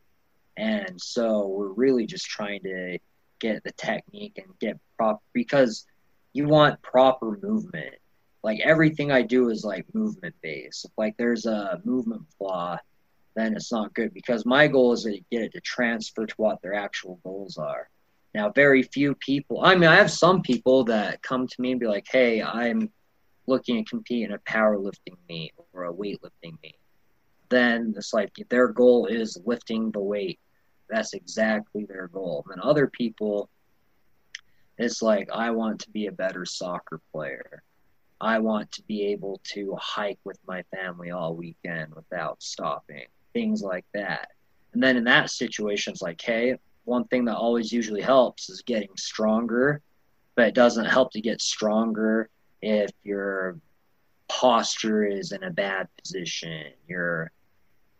And 0.55 1.01
so 1.01 1.47
we're 1.47 1.73
really 1.73 2.05
just 2.05 2.25
trying 2.25 2.63
to 2.63 2.99
get 3.39 3.65
the 3.65 3.73
technique 3.73 4.37
and 4.37 4.57
get 4.59 4.79
proper 4.95 5.19
because 5.33 5.85
you 6.31 6.47
want 6.47 6.81
proper 6.81 7.37
movement. 7.43 7.95
Like 8.47 8.61
everything 8.61 9.11
I 9.11 9.23
do 9.23 9.49
is 9.49 9.65
like 9.65 9.93
movement 9.93 10.33
based. 10.41 10.85
If 10.85 10.91
like 10.97 11.17
there's 11.17 11.45
a 11.45 11.81
movement 11.83 12.21
flaw, 12.37 12.77
then 13.35 13.53
it's 13.57 13.73
not 13.73 13.93
good 13.93 14.13
because 14.13 14.45
my 14.45 14.69
goal 14.69 14.93
is 14.93 15.03
to 15.03 15.19
get 15.29 15.41
it 15.41 15.51
to 15.51 15.59
transfer 15.59 16.25
to 16.25 16.33
what 16.37 16.61
their 16.61 16.73
actual 16.73 17.19
goals 17.25 17.57
are. 17.57 17.89
Now, 18.33 18.49
very 18.49 18.83
few 18.83 19.15
people, 19.15 19.65
I 19.65 19.75
mean, 19.75 19.89
I 19.89 19.95
have 19.95 20.09
some 20.09 20.41
people 20.41 20.85
that 20.85 21.21
come 21.21 21.45
to 21.45 21.61
me 21.61 21.71
and 21.71 21.79
be 21.81 21.87
like, 21.87 22.05
hey, 22.09 22.41
I'm 22.41 22.89
looking 23.47 23.83
to 23.83 23.89
compete 23.89 24.23
in 24.23 24.33
a 24.33 24.39
powerlifting 24.39 25.17
meet 25.27 25.51
or 25.73 25.83
a 25.83 25.93
weightlifting 25.93 26.57
meet, 26.63 26.79
then 27.49 27.95
it's 27.97 28.13
like 28.13 28.31
their 28.49 28.69
goal 28.69 29.07
is 29.07 29.37
lifting 29.43 29.91
the 29.91 29.99
weight. 29.99 30.39
That's 30.89 31.13
exactly 31.13 31.83
their 31.83 32.07
goal. 32.07 32.45
And 32.49 32.61
other 32.61 32.87
people, 32.87 33.49
it's 34.77 35.01
like, 35.01 35.29
I 35.33 35.51
want 35.51 35.81
to 35.81 35.91
be 35.91 36.07
a 36.07 36.13
better 36.13 36.45
soccer 36.45 37.01
player. 37.11 37.61
I 38.19 38.39
want 38.39 38.71
to 38.73 38.81
be 38.83 39.07
able 39.07 39.41
to 39.53 39.75
hike 39.79 40.19
with 40.23 40.39
my 40.47 40.63
family 40.75 41.11
all 41.11 41.35
weekend 41.35 41.93
without 41.93 42.41
stopping. 42.41 43.05
Things 43.33 43.61
like 43.61 43.85
that. 43.93 44.31
And 44.73 44.81
then 44.81 44.97
in 44.97 45.03
that 45.05 45.29
situation, 45.29 45.93
it's 45.93 46.01
like, 46.01 46.21
hey, 46.21 46.57
one 46.85 47.05
thing 47.05 47.25
that 47.25 47.35
always 47.35 47.71
usually 47.71 48.01
helps 48.01 48.49
is 48.49 48.61
getting 48.61 48.95
stronger, 48.97 49.81
but 50.35 50.47
it 50.47 50.55
doesn't 50.55 50.85
help 50.85 51.11
to 51.11 51.21
get 51.21 51.41
stronger 51.41 52.29
if 52.61 52.89
your 53.03 53.59
posture 54.27 55.05
is 55.05 55.31
in 55.31 55.43
a 55.43 55.51
bad 55.51 55.87
position, 56.01 56.65
your 56.87 57.31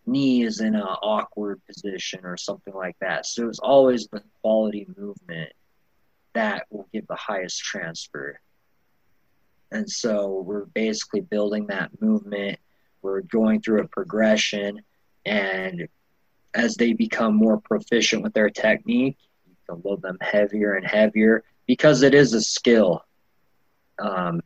knee 0.05 0.43
is 0.43 0.61
in 0.61 0.75
an 0.75 0.81
awkward 0.81 1.61
position, 1.65 2.21
or 2.23 2.37
something 2.37 2.73
like 2.73 2.95
that. 2.99 3.25
So 3.25 3.47
it's 3.47 3.59
always 3.59 4.07
the 4.07 4.23
quality 4.41 4.87
movement 4.97 5.51
that 6.33 6.65
will 6.69 6.87
give 6.93 7.07
the 7.07 7.15
highest 7.15 7.59
transfer. 7.59 8.39
And 9.71 9.89
so 9.89 10.41
we're 10.45 10.65
basically 10.65 11.21
building 11.21 11.67
that 11.67 12.01
movement. 12.01 12.59
We're 13.01 13.21
going 13.21 13.61
through 13.61 13.81
a 13.81 13.87
progression, 13.87 14.81
and 15.25 15.87
as 16.53 16.75
they 16.75 16.93
become 16.93 17.35
more 17.35 17.59
proficient 17.59 18.23
with 18.23 18.33
their 18.33 18.49
technique, 18.49 19.17
you 19.45 19.55
can 19.69 19.81
load 19.83 20.01
them 20.01 20.17
heavier 20.21 20.73
and 20.73 20.85
heavier 20.85 21.43
because 21.67 22.01
it 22.01 22.13
is 22.13 22.33
a 22.33 22.41
skill 22.41 23.03
um, 23.99 24.41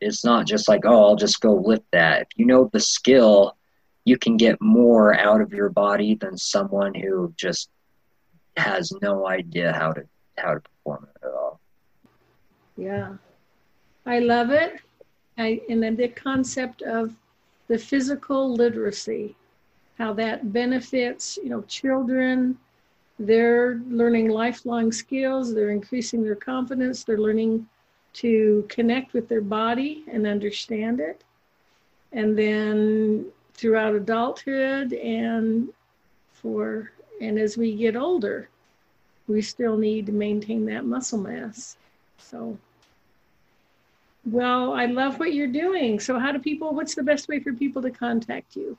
it's, 0.00 0.24
not 0.24 0.46
just 0.46 0.68
like, 0.68 0.82
oh, 0.84 1.04
I'll 1.04 1.16
just 1.16 1.40
go 1.40 1.54
lift 1.54 1.86
that. 1.92 2.22
If 2.22 2.28
you 2.36 2.46
know 2.46 2.70
the 2.72 2.80
skill, 2.80 3.56
you 4.04 4.16
can 4.16 4.36
get 4.36 4.60
more 4.60 5.14
out 5.14 5.40
of 5.40 5.52
your 5.52 5.68
body 5.68 6.14
than 6.14 6.38
someone 6.38 6.94
who 6.94 7.32
just 7.36 7.68
has 8.56 8.92
no 9.02 9.26
idea 9.26 9.72
how 9.72 9.92
to 9.92 10.04
how 10.36 10.54
to 10.54 10.60
perform 10.60 11.08
it 11.14 11.26
at 11.26 11.32
all. 11.32 11.60
Yeah, 12.76 13.14
I 14.08 14.20
love 14.20 14.50
it. 14.50 14.80
I 15.36 15.60
and 15.68 15.82
then 15.82 15.94
the 15.94 16.08
concept 16.08 16.80
of 16.80 17.14
the 17.68 17.78
physical 17.78 18.50
literacy, 18.50 19.36
how 19.98 20.14
that 20.14 20.50
benefits 20.50 21.36
you 21.36 21.50
know 21.50 21.60
children. 21.68 22.58
They're 23.18 23.82
learning 23.88 24.30
lifelong 24.30 24.92
skills. 24.92 25.52
They're 25.54 25.70
increasing 25.70 26.22
their 26.22 26.36
confidence. 26.36 27.04
They're 27.04 27.18
learning 27.18 27.68
to 28.14 28.64
connect 28.70 29.12
with 29.12 29.28
their 29.28 29.42
body 29.42 30.04
and 30.10 30.26
understand 30.26 31.00
it. 31.00 31.22
And 32.12 32.38
then 32.38 33.26
throughout 33.52 33.94
adulthood 33.94 34.94
and 34.94 35.68
for 36.32 36.92
and 37.20 37.38
as 37.38 37.58
we 37.58 37.74
get 37.74 37.94
older, 37.94 38.48
we 39.26 39.42
still 39.42 39.76
need 39.76 40.06
to 40.06 40.12
maintain 40.12 40.64
that 40.66 40.86
muscle 40.86 41.18
mass. 41.18 41.76
So 42.16 42.56
well, 44.32 44.72
I 44.72 44.86
love 44.86 45.18
what 45.18 45.34
you're 45.34 45.46
doing. 45.46 46.00
So 46.00 46.18
how 46.18 46.32
do 46.32 46.38
people 46.38 46.74
what's 46.74 46.94
the 46.94 47.02
best 47.02 47.28
way 47.28 47.40
for 47.40 47.52
people 47.52 47.82
to 47.82 47.90
contact 47.90 48.56
you? 48.56 48.76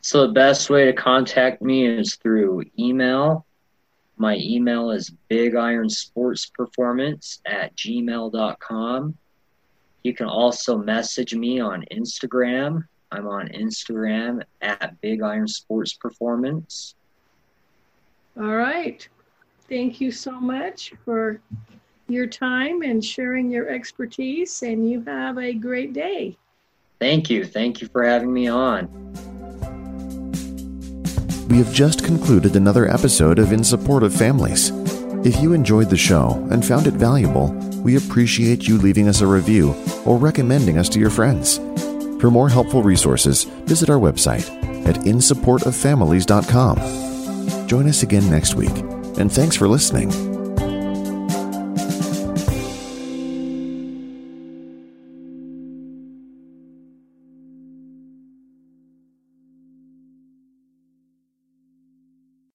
So 0.00 0.26
the 0.26 0.32
best 0.32 0.70
way 0.70 0.86
to 0.86 0.92
contact 0.92 1.62
me 1.62 1.86
is 1.86 2.16
through 2.16 2.64
email 2.78 3.44
my 4.22 4.36
email 4.36 4.92
is 4.92 5.12
bigironsportsperformance 5.30 7.40
at 7.44 7.76
gmail.com. 7.76 9.18
You 10.04 10.14
can 10.14 10.26
also 10.26 10.78
message 10.78 11.34
me 11.34 11.58
on 11.58 11.84
Instagram. 11.90 12.86
I'm 13.10 13.26
on 13.26 13.48
Instagram 13.48 14.44
at 14.60 15.00
Big 15.00 15.22
Iron 15.22 15.48
Sports 15.48 15.94
Performance. 15.94 16.94
All 18.38 18.54
right. 18.54 19.08
Thank 19.68 20.00
you 20.00 20.12
so 20.12 20.40
much 20.40 20.92
for 21.04 21.40
your 22.08 22.26
time 22.26 22.82
and 22.82 23.04
sharing 23.04 23.50
your 23.50 23.68
expertise, 23.68 24.62
and 24.62 24.90
you 24.90 25.02
have 25.02 25.38
a 25.38 25.54
great 25.54 25.92
day. 25.92 26.36
Thank 26.98 27.30
you. 27.30 27.44
Thank 27.44 27.80
you 27.80 27.86
for 27.88 28.04
having 28.04 28.32
me 28.32 28.48
on. 28.48 28.88
We 31.48 31.58
have 31.58 31.72
just 31.72 32.04
concluded 32.04 32.56
another 32.56 32.88
episode 32.88 33.38
of 33.38 33.52
In 33.52 33.62
Support 33.62 34.02
of 34.04 34.14
Families. 34.14 34.70
If 35.26 35.42
you 35.42 35.52
enjoyed 35.52 35.90
the 35.90 35.96
show 35.96 36.30
and 36.50 36.64
found 36.64 36.86
it 36.86 36.94
valuable, 36.94 37.48
we 37.82 37.96
appreciate 37.96 38.66
you 38.66 38.78
leaving 38.78 39.08
us 39.08 39.20
a 39.20 39.26
review 39.26 39.74
or 40.06 40.16
recommending 40.16 40.78
us 40.78 40.88
to 40.90 40.98
your 40.98 41.10
friends. 41.10 41.58
For 42.20 42.30
more 42.30 42.48
helpful 42.48 42.82
resources, 42.82 43.44
visit 43.66 43.90
our 43.90 43.98
website 43.98 44.48
at 44.86 44.96
insupportoffamilies.com. 44.96 47.68
Join 47.68 47.88
us 47.88 48.02
again 48.02 48.30
next 48.30 48.54
week, 48.54 48.76
and 49.18 49.30
thanks 49.30 49.56
for 49.56 49.68
listening. 49.68 50.31